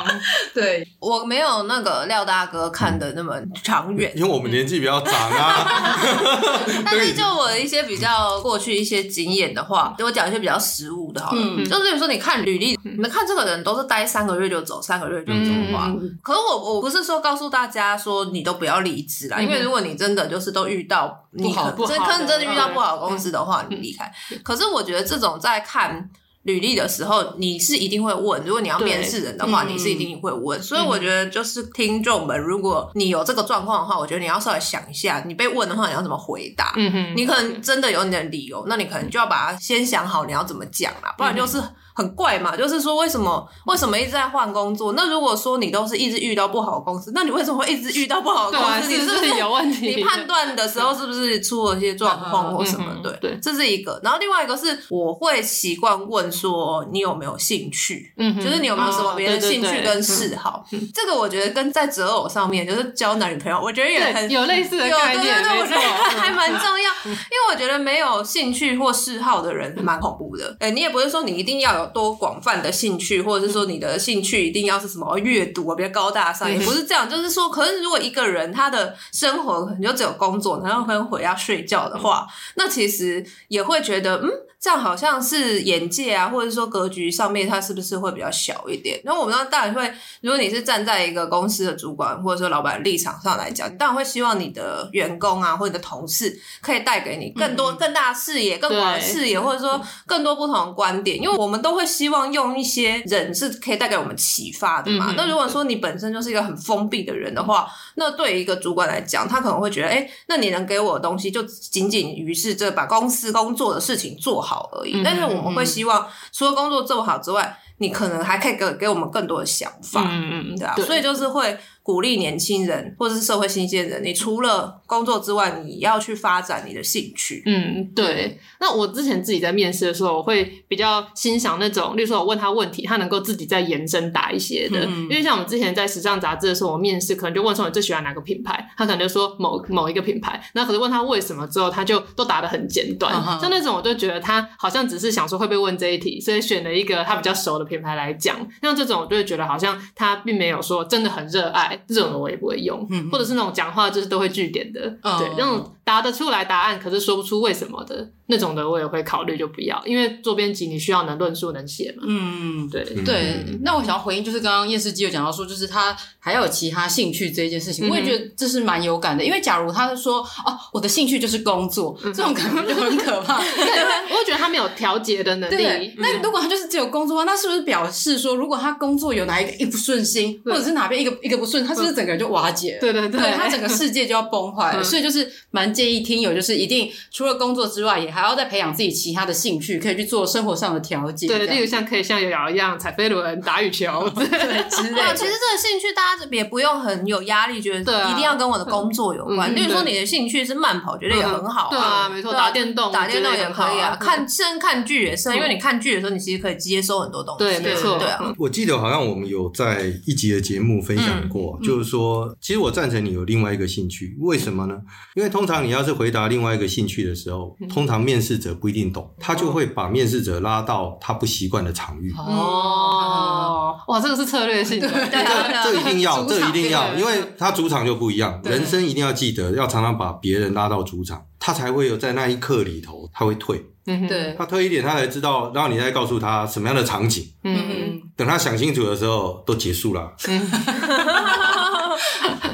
[0.54, 5.98] 对，我没有那个廖大哥看的那么长远， 因为我们年纪比较长啊。
[6.84, 15.90] 但是就我一些比较过去一些经验的话，就我讲一些比较实务的，好了，就是比如说你看履历，你们看这个人都是待三个月就走，三个月就走的话，
[16.22, 18.44] 可是我我不是说告诉大家说你。
[18.50, 24.12] 都不要离职啦，因为如果你真的就是都遇到你可真可能真的遇到不好的公司的话，你离开。
[24.44, 26.10] 可是我觉得这种在看
[26.44, 28.44] 履历的时候，你是一定会问。
[28.44, 30.62] 如果你要面试人的话，你是一定会问。
[30.62, 36.74] 所以我觉得就是听众们，如果你有这个状况的话，我觉得你要稍微想一下，你被问的话你要怎么回答。
[36.76, 41.62] 嗯哼，你可能真的有你的理由，那你可能就要把它先想好你要怎么讲啦，不然就是。
[42.00, 44.94] 很怪嘛，就是说为什么为什么一直在换工作？
[44.94, 48.88] 那如果说你都是一直遇到不好的公司，那你为什么会一直遇到不好的公司？
[48.88, 49.96] 你是不是有问题？
[49.96, 52.86] 你判断的时候是不是出了一些状况或什么？
[53.04, 54.00] 对对，这是一个。
[54.02, 58.14] 然后另外一个是，我会习惯问说你有没有兴趣？
[58.18, 60.64] 嗯，就是你有没有什么别的兴趣跟嗜好？
[60.96, 65.82] 这个我觉得跟在择偶上面，就是交男女朋友，我觉得也很有类似的概念，对对对，我觉得
[66.18, 66.90] 还蛮重要。
[67.04, 70.56] 因为我觉得没有兴趣或嗜好的人蛮恐怖的。
[70.60, 71.89] 哎，你也不是说你一定要有。
[71.94, 77.10] 多广泛的兴趣，或者是说你的兴趣一定要是什么阅读啊，比较高大上，也不是这样。
[77.10, 84.30] 就是说，可是如果一个人他的生活可能就只有工作，然后可能回家睡觉的话，那其实也会觉得，嗯。
[84.62, 89.00] 这样好像是眼界啊，或者说格局上面，它是不是会比较小一点？
[89.06, 101.16] 那我们当然会，如果你是站在一个公司的主管或者说老板的立场上来讲，你当然会希望你的员工啊或者你的同事可以带给你更多、更大的视野、更广的视野，或者说更多不同的观点。
[101.16, 105.14] 因为我们都会希望用一些人是可以带给我们启发的嘛。
[105.16, 114.70] 那如果说你本身就是一个很封闭的人的话，那对于一个主管来讲，他可能会觉得，哎，那你能给我的东西就仅仅于是这把公司工作的事情做好。
[114.74, 121.58] 而已，但是我们会希望，除了工作做好之外，你可能还可以给给我们更多的想法，嗯嗯，对啊，对，所以就是会。
[121.90, 127.42] 鼓励年轻人或者是社会新鲜人，你除了工作之外，你要去发展你的兴趣。
[127.48, 128.38] 嗯，对。
[128.60, 134.86] 那我之前自己在面试的时候，我会比较欣赏那种，例如说我问他问题，他能够自己再延伸答一些的。
[134.86, 140.40] 嗯、因为像我们之前在时尚杂志的时候，我面试可能就问说你最喜欢哪个品牌，他可能就说某某一个品牌。
[140.54, 143.12] 那可是问他为什么之后，他就都答得很简短。
[143.16, 148.38] 嗯、像那种，我就觉得他好像只是想说会被问这一题，所以选了一个他比较熟的品牌来讲。
[148.62, 151.79] 像这种，我就会觉得好像他并没有说真的很热爱。
[151.88, 154.82] 这种的我也不会用，或者是那种讲话就是都会据点的，
[155.18, 158.12] 对，那种答得出来答案，可是说不出为什么的。
[158.32, 162.04] 那种的我也会考虑，就不要，因为做编辑你需要能论述能写嘛。
[162.06, 163.44] 嗯，对对。
[163.64, 169.24] 那我想要回应，就是刚刚厌世姬有讲到说，就是他还要有其他兴趣这一件事情，我也觉得这是蛮有感的。
[169.24, 173.40] 因为假如他是说哦，我的兴趣就是工作，这种可能就很可怕。
[173.42, 175.96] 对，我会觉得他没有调节的能力。
[175.98, 182.80] 那如果他就是只有工作的话，那是不是表示说，如果他工作有哪一个一不顺心，或者是哪边一个一个不顺，他是不是整个人就瓦解了？
[182.80, 184.84] 对对对，他整个世界就要崩坏了。
[184.84, 191.26] 所以就是蛮建建议听友就是一定除了工作之外，也还要再培养自己其他的兴趣，可以去做生活上的调节。
[191.26, 194.24] 对，例如像可以像瑶瑶一样踩飞轮、打羽球对
[194.70, 195.16] 之类的。
[195.16, 199.56] 其实这个兴趣大家也不用很有压力，觉得一定要跟我的工作有关。
[199.56, 201.70] 例如说你的兴趣是慢跑，觉得也很好。
[201.72, 203.98] 对啊，没错，打电动，打电动也可以啊。
[204.00, 207.40] 看，甚至看剧也是，因为你看剧的时候，你其实可以接收很多东西。
[207.40, 208.34] 对，没错，对啊。
[208.38, 214.76] 我记得好像我们有在一集的节目分享过，就是说，其实我赞成你有另外一个兴趣，为什么呢？
[215.16, 222.14] 因为通常你要是回答另外一个兴趣的时候，通常面试者不一定懂，他就会把面试者拉到他不习惯的场域。
[222.18, 228.42] 哦，哇，这个是策略性的，这这一定要，这一定要，因为他主场就不一样。
[228.44, 233.64] 人生一定要记得，要常常把别人拉到主场，他才会有在那一刻里头，他会退。
[233.86, 237.26] 嗯，对，他退一点，他才知道，然后你再告诉他什么样的场景。
[237.44, 240.14] 嗯，等他想清楚的时候，都结束了。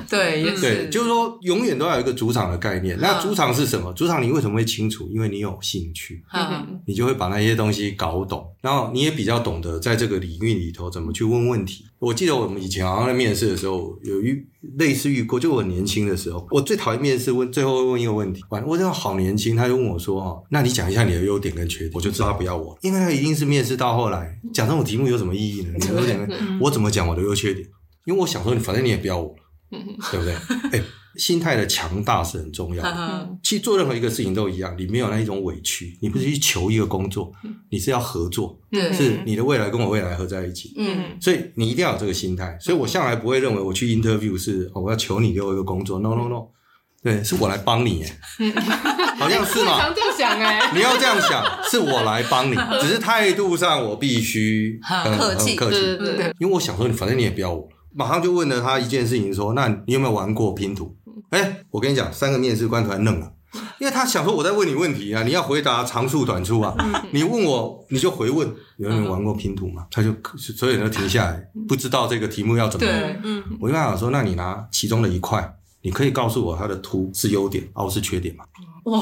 [0.10, 2.98] 对，也是对，就是说，永远都要有一个主场的概念。
[3.00, 3.92] 那主场是什么？
[3.94, 5.10] 主场你为什么会清楚？
[5.14, 6.24] 因为你有兴趣，
[6.86, 11.86] 你就会把那些东西搞懂，然后你也比较懂得在这个领域里头怎么去问问题。
[12.00, 14.46] 我记得我们以前好像在面试的时候，有遇
[14.78, 25.72] 类似遇过，就我年轻的时候，我最讨厌面试问最后问一个问题，我真的好年轻，他就问我说：“哦，那你讲一下你的优点跟缺点。”我就知道他不要我，因为他一定是面试到后来讲这种题目有什么意义呢？
[25.74, 26.30] 你的优点，
[26.62, 27.66] 我怎么讲我的优缺点？
[28.06, 29.36] 因为我想说，你反正你也不要我。
[30.12, 30.34] 对不对？
[30.80, 30.84] 哎，
[31.16, 33.30] 心态的强大是很重要的。
[33.44, 37.32] 其实做任何一个事情都一样，你没有那一种委屈，你不是去求一个工作，
[37.70, 38.58] 你是要合作，
[38.94, 40.74] 是你的未来跟我未来合在一起。
[40.78, 42.58] 嗯，所以你一定要有这个心态。
[42.60, 46.00] 所以我向来不会认为我去 interview 是我要求你给我一个工作。
[46.00, 46.48] No No No，
[47.02, 48.04] 对，是我来帮你。
[48.04, 48.52] 哎，
[49.18, 49.80] 好像是嘛？
[49.80, 55.80] 常这样想哎，你要这样想，是我来帮你，只是态度上我必须很客气，客气。
[55.80, 57.70] 对对对，因为我想说，反正你也不要我。
[57.96, 60.94] 马上就问了他一件事情，说：“那你有没有玩过拼图？”
[61.32, 63.32] 哎，我跟你讲，三个面试官突然愣了，
[63.80, 66.76] 因为他想说我在问你问题啊，你要回答长处短处啊。
[67.12, 69.88] 你问我，你就回问，有没有玩过拼图嘛？
[69.90, 73.22] 他就所有人都停下来，不知道这个题目要怎么问。
[73.24, 78.44] 嗯，我就跟他讲说：“那你拿其中的一块，你可以告诉我它的图是优点，而不是缺点嘛？”
[78.86, 79.02] 哇，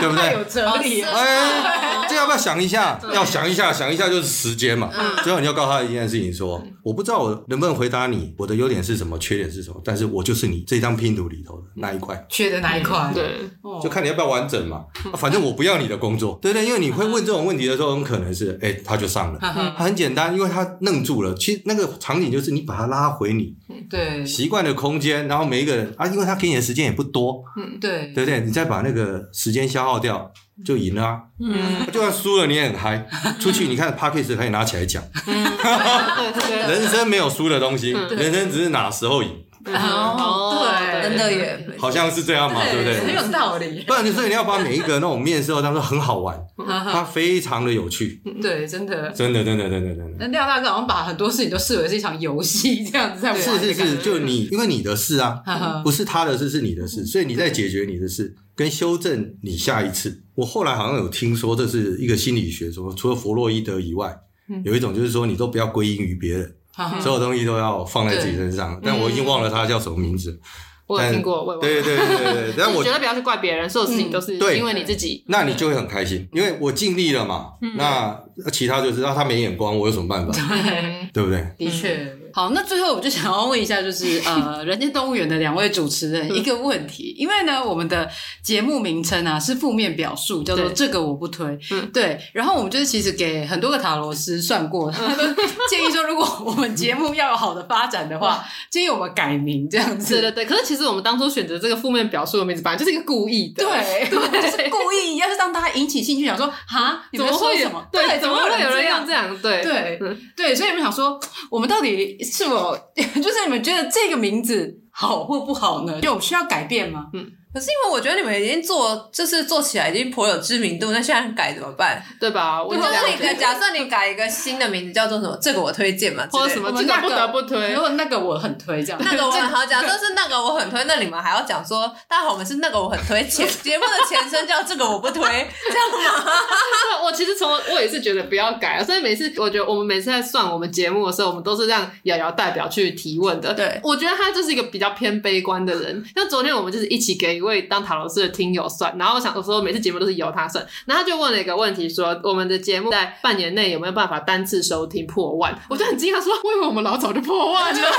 [0.00, 0.32] 对不对？
[0.32, 1.02] 有哲理。
[1.02, 3.00] 哎，这要不要想一下？
[3.12, 4.88] 要想一下，想一下就是时间嘛。
[5.24, 13.10] 最后你要告诉他一件事情：说我不知道我能不能回答你，我的优点是什么，缺点是什么，但是我就是你这张拼图里头的那一块，缺的那一块。
[13.12, 13.40] 对，
[13.82, 14.84] 就看你要不要完整嘛。
[15.16, 16.64] 反正我不要你的工作，对不对？
[16.64, 19.38] 因为你会问这种问题的时候，很可能是哎，他就上了。
[19.40, 21.34] 他很简单，因为他愣住了。
[21.34, 23.52] 其实那个场景就是你把他拉回你
[23.90, 28.40] 对习惯的空间，然后每一个人啊，因为他给你的时间也不多，嗯，对，对不对？
[28.40, 30.30] 你再把那个时间消耗掉，
[30.62, 31.20] 就赢了啊。
[31.40, 33.06] 嗯，就算输了你也很嗨。
[33.38, 35.02] 出去你看 p a c k a g e 可以拿起来讲。
[36.68, 39.30] 人生没有输的东西，人生只是哪时候赢。
[39.66, 43.00] 哦，对，真的耶，好像是这样嘛，对不对？
[43.00, 43.84] 很有道理。
[43.86, 48.20] 不然你所以你要把每一个那种面试当做很好玩， 它非常的有趣。
[48.40, 50.16] 对，真的，真的，真的，真的，真的。
[50.18, 53.40] 那廖大哥好像把很多事情都视为是一场游戏这样子在玩。
[53.40, 55.42] 是是是，就你因为你的事啊，
[55.84, 60.22] 不是他的事，是你的事，所以你在解决你的事，跟修正你下一次。
[60.34, 64.16] 我后来好像有听说，这是一个心理学说，除了弗洛伊德以外，
[64.64, 66.54] 有一种就是说，你都不要归因于别人。
[67.00, 70.40] 所有东西都要放在自己身上，但我已经忘了他叫什么名字。
[70.86, 72.54] 我有听过，对对对对对。
[72.58, 75.22] 但我觉得不要去怪别人，所有事情都是因为你自己。
[75.28, 77.52] 那你就会很开心，因为我尽力了嘛。
[77.76, 78.18] 那
[78.52, 80.32] 其他就是让他没眼光，我有什么办法？
[81.14, 81.46] 对不对？
[81.56, 82.12] 的确。
[82.32, 88.08] 好，那最后我就想要问一下，就是 呃，人间动物园的两位主持人一个问题，因为呢，我们的
[88.42, 92.20] 节目名称啊是负面表述，叫做这个我不推，嗯，对。
[92.32, 95.36] 然后我们就是其实给很多个塔罗师算过， 他们
[95.68, 100.14] 建议说，如果我们节目要有好的发展的话，建议我们改名这样子。
[100.14, 100.44] 对对对。
[100.44, 107.84] 可是其实我们当初选择这个负面表述的名字，本来就是一个故意的，对 对，就是故意要是让大家引起兴趣，想说哈，你们说什么？
[107.90, 109.36] 对，怎么会有人要这样？
[109.40, 109.98] 对对
[110.36, 111.18] 对，所以我们想说，
[111.50, 112.18] 我们到底。
[112.24, 115.98] 是我， 就是你们觉得这个名字好或不好呢？
[116.02, 117.06] 有需要改变吗？
[117.14, 117.30] 嗯。
[117.52, 122.00] 可是因为我觉得你们已经做，就是做起来已经颇有知名度，那现在改怎么办？
[122.20, 122.62] 对吧？
[122.62, 125.36] 我觉得你假设你改一个新的名字，叫做什么？
[125.42, 126.70] 这个我推荐嘛，或者什么？
[126.70, 127.72] 这个不得不推。
[127.72, 129.66] 如果那个我很推，这样那个我很好。
[129.66, 133.26] 假设是那个我很推，那你们还要讲说，大家好，我们是那个我很推。
[133.26, 135.90] 前 节目的前身叫这个我不推，这样
[136.24, 136.32] 吗？
[137.02, 143.52] 我其实从我也是觉得不要改，所以每次我觉得我们每次在算我们节目的时候，我们都是让瑶瑶代表去提问的。
[143.54, 146.04] 对，我觉得他就是一个比较偏悲观的人。
[146.14, 155.58] 像昨天我们就是一起给一位当塔罗师的听友算，然后我想有时候每次节目都是由他算，然后他就问了一个问题说，说我们的节目在半年内有没有办法单次收听破万？
[155.70, 157.80] 我就很惊讶说，为什么我们老早就破万了？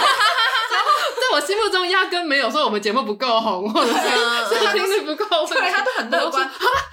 [0.71, 6.49] 在我心目中压根没有说我们节目不够红，或者是收听率不够，对他都很乐观。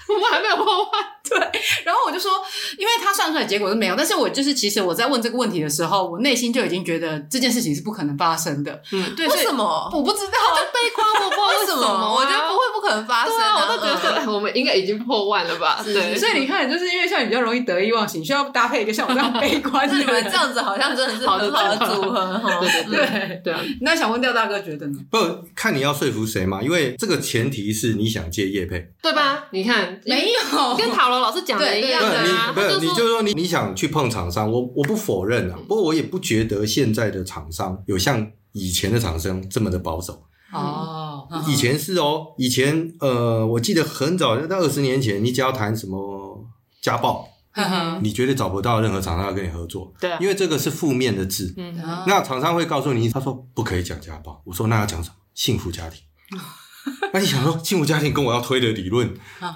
[0.09, 0.91] 我们还没有破万，
[1.29, 1.39] 对。
[1.85, 2.33] 然后我就说，
[2.77, 8.81] 因为他算出来结果是没有，但是我就是其实我在问这个问题的时候，我内心就已经觉得这件事情是不可能发生的。
[8.93, 9.27] 嗯，对。
[9.29, 9.91] 为什么？
[9.93, 12.15] 我不知道，就悲观，我不知道为什么。
[12.15, 13.33] 我觉得不会，不可能发生。
[13.35, 15.81] 我都觉得说，哎，我们应该已经破万了吧？
[15.85, 16.17] 对。
[16.17, 19.89] 所以你看，就是因为像你比较容易得意忘形，需要搭配一个像我这样悲观。
[19.99, 22.41] 你们这样 子好像真的是很好的组合。
[22.91, 23.55] 对对对。
[23.81, 24.99] 那想问廖大哥觉得呢？
[25.11, 25.19] 不，
[25.55, 26.63] 看你要说服谁嘛？
[26.63, 29.45] 因为这个前提是你想接叶配，对吧？
[29.51, 32.53] 你看，没有跟塔罗老师讲的一样的啊。
[32.55, 35.59] 不是，你就说你你想去碰厂商，我我不否认啊。
[35.69, 40.23] 不过我也不觉得现在的厂商有像以前的厂商这么的保守。
[40.51, 40.98] 哦，
[41.47, 46.45] 以前是哦，以前呃，我记得很早，在二十年前，你只要谈什么
[46.81, 47.29] 家暴，
[48.03, 49.93] 你绝对找不到任何厂商要跟你合作。
[50.01, 51.53] 对，因为这个是负面的字。
[51.57, 51.75] 嗯，
[52.07, 54.41] 那厂商会告诉你，他说不可以讲家暴。
[54.45, 55.17] 我说那要讲什么？
[55.35, 56.01] 幸福家庭。
[57.13, 59.07] 那你想说幸福家庭跟我要推的理论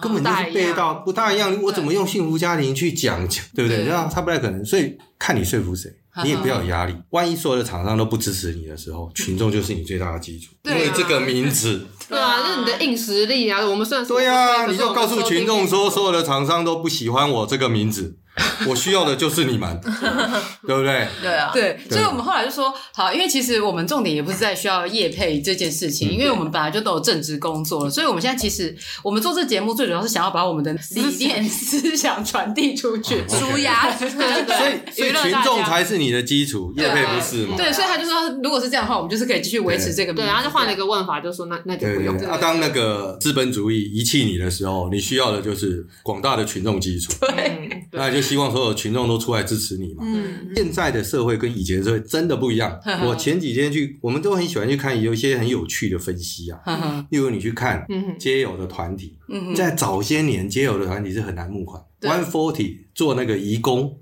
[0.03, 3.85] 根本就是背道不大一样，我怎么用幸福家庭去讲，对不对？
[3.85, 5.91] 这样他不太可能，所以看你说服谁，
[6.25, 6.95] 你也不要有压力。
[7.11, 13.65] 万一所有的厂商都不支持你的时候， 群众就是你最大的基础，因为这个名字， 对啊，就是你的硬实力啊。
[13.65, 18.17] 我们算对啊，你就告诉群众说，所有的厂商都不喜欢我这个名字。
[18.67, 19.79] 我需要的就是你们，
[20.67, 21.07] 对不对？
[21.21, 33.95] 对啊，对，所以我们后来就说，好，因为其实我们重点也不是在需要业配这件事情，因为我们本来就都有正职工作了，所以我们现在其实我们做这节目最主要是想要把我们的理念、思想传递出去，舒压。
[33.97, 34.13] 所以，
[34.93, 37.55] 所以群众才是你的基础，业配不是吗？
[37.57, 40.13] 对，所以他就说，如果是这样的话，我们就是可以继续维持这个。
[40.15, 42.17] 对，然后就换了一个问法，就说那那就不用。
[42.23, 47.13] 那，当那个资本主义遗弃你的时候，你需要的就是广大的群众基础。
[47.21, 47.62] 对，
[47.93, 48.23] 那就。
[48.23, 50.05] 希望所有群众都出来支持你嘛。
[50.07, 52.81] 嗯，现在的社会跟以前的社会真的不一样。
[53.05, 57.05] 我前几天去，我们都很喜欢去看有一些很有趣的分析啊。
[57.11, 57.85] 例如你去看
[58.19, 59.19] 街友的团体，
[59.57, 61.83] 在早些年街友的团体是很难募款。
[62.01, 63.99] One Forty 做那个移工，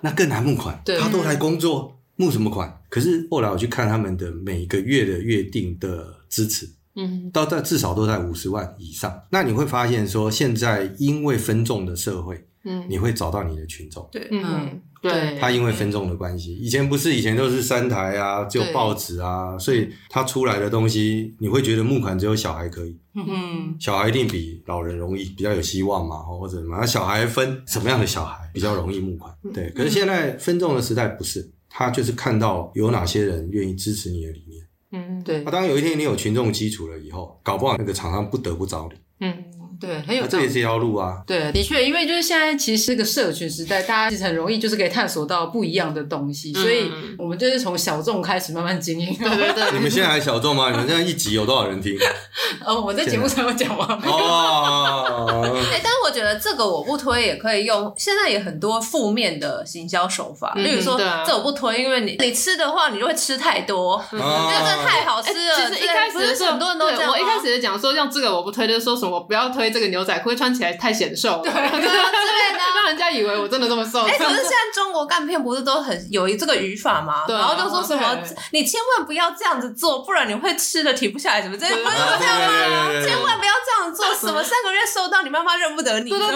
[0.00, 0.80] 那更难募款。
[0.98, 2.80] 他都来工作，募什么款？
[2.88, 6.66] 可是后来我去看他们的每个月的约定的支持，
[6.96, 9.22] 嗯，到在至少都在五十万以上。
[9.30, 12.46] 那你会发现说，现在因为分众的社会。
[12.64, 39.44] 嗯，你会找到你的群众，对，嗯，对，他因为分众的关系，以前不是，以前都是三台啊，只有报纸啊，所以他出来的东西，你会觉得募款只有小孩可以，嗯，小孩一定比老人容易，比较有希望嘛，或者什么，那小孩分什么样的小孩比较容易募款，对，可是现在分众的时代不是，他就是看到有哪些人愿意支持你的理念，嗯，对，当有一天你有群众基础了以后，搞不好那个厂商不得不找你，嗯。
[39.80, 41.22] 对，很有、啊、这也是一条路啊。
[41.26, 49.16] 对，的确，因为就是现在其实是个社群时代，大家其实很容易就是可以探索到不一样的东西，嗯、所以我们就是从小众开始慢慢经营。
[49.16, 49.72] 对对对。
[49.72, 50.70] 你们现在还小众吗？
[50.70, 51.96] 你们现在一集有多少人听？
[52.66, 53.88] 哦，我在节目上有讲完？
[54.04, 55.56] 哦。
[55.72, 57.90] 哎，但是我觉得这个我不推也可以用。
[57.96, 65.54] 现在也很多负面的行销手法，例如说这我不推，因为你你吃的话，你就会吃太多，那个真的太好吃了。
[65.56, 67.10] 其实一开始是很多人都这样。
[67.10, 69.69] 我一开始就讲说用这个我不推，就是说什么不要推。
[69.70, 71.60] 这个牛仔裤穿起来太显瘦，对，对。
[71.62, 74.02] 啊，之类的，让人家以为我真的这么瘦。
[74.06, 77.24] 哎，可是 现在中国干片不是都很有这个语法吗？
[77.28, 78.18] 然后就说什么，
[78.52, 83.06] 你千万不要这样子做，不然你会吃的停不下来，什么这样，不是这样吗？
[83.06, 86.34] 千万不要这样做，什么三个月瘦到你妈妈认不得你，对对对，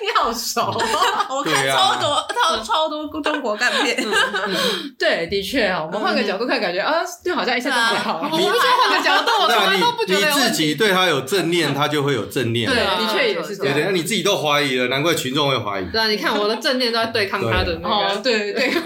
[0.00, 0.72] 你 好熟，
[1.28, 3.96] 我看超多超超多中国干片。
[4.98, 8.20] 对，的确啊，我们换个角度看，感觉啊，就好像一下就还好。
[8.30, 12.68] 我们先换个角度，我从来都不觉得自己对他有正念，他就会有正念。
[12.68, 13.74] 对，的确也是这样。
[13.74, 15.84] 对，那你自己都怀疑了，难怪群众会怀疑。
[15.90, 18.16] 对啊，你看我的正念都在对抗他的那个。
[18.22, 18.82] 对对对， 你们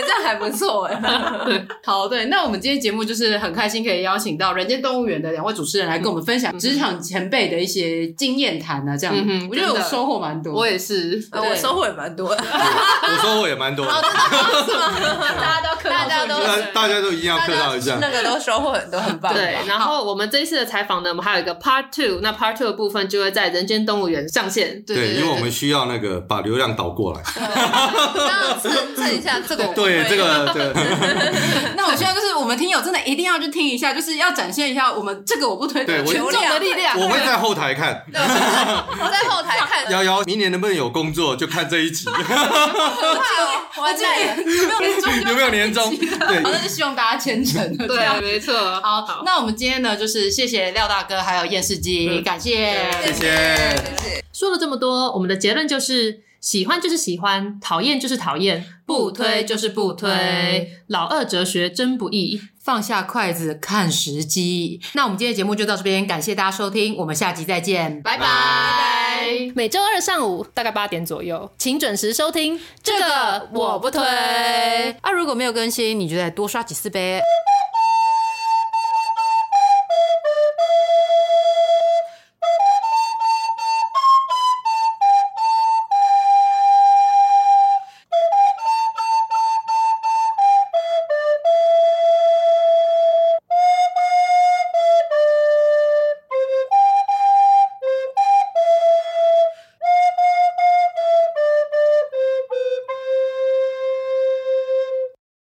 [0.00, 1.00] 这样还不错哎。
[1.44, 9.14] 对， 好，对，那我们今天节目就是很开心可以邀请到人间动物园的两位主持人来跟我们分享职场前辈的一些经验谈啊，这样。
[9.50, 10.54] 我觉得我收获蛮多。
[10.54, 12.42] 我也是， 我收获也蛮多的。
[12.42, 13.84] 我收获也蛮多。
[13.86, 16.40] 大家都大家都
[16.72, 17.98] 大家都一样客套一下。
[18.00, 19.32] 那个都收获很多，很棒。
[19.34, 24.82] 对，然后我们这一次的采访呢，我们还有一个 Part Two，那 Part Two 的部分就会在人间动物园上线。
[24.86, 27.22] 对，因为我们需要那个把流量导过来。
[28.62, 29.66] 蹭蹭一下 这个。
[29.74, 30.72] 对，这个对。
[31.76, 36.98] 那我希望就是我们听友真的一定要去听一下，就是要展现一下我们这个我不推的群众的力量。
[36.98, 38.04] 我会在后台看。
[38.12, 39.90] 我在后台看。
[39.90, 42.08] 瑶瑶，明年能不能有工作就看这一集。
[43.74, 44.36] 我在
[45.28, 45.90] 有没有年终？
[45.96, 47.76] 对，那就希望大家虔诚。
[47.76, 48.54] 对啊，没错。
[48.80, 54.24] 好，那我们今天呢，就是谢谢廖大哥还有厌世姬，感谢，谢谢。
[54.32, 56.24] 说了这么多，我们的结论就是。
[56.42, 60.72] 喜欢就是喜欢，讨厌就是讨厌，不推就是不推。
[60.88, 64.80] 老二哲学真不易，放下筷子看时机。
[64.94, 69.52] 那我们今天的节目就到这边，感谢大家收听，我们下集再见，拜拜。
[69.54, 72.58] 每周二上午大概八点左右，请准时收听。
[72.82, 74.02] 这个我不推。
[75.00, 77.22] 啊，如果没有更新，你就再多刷几次呗。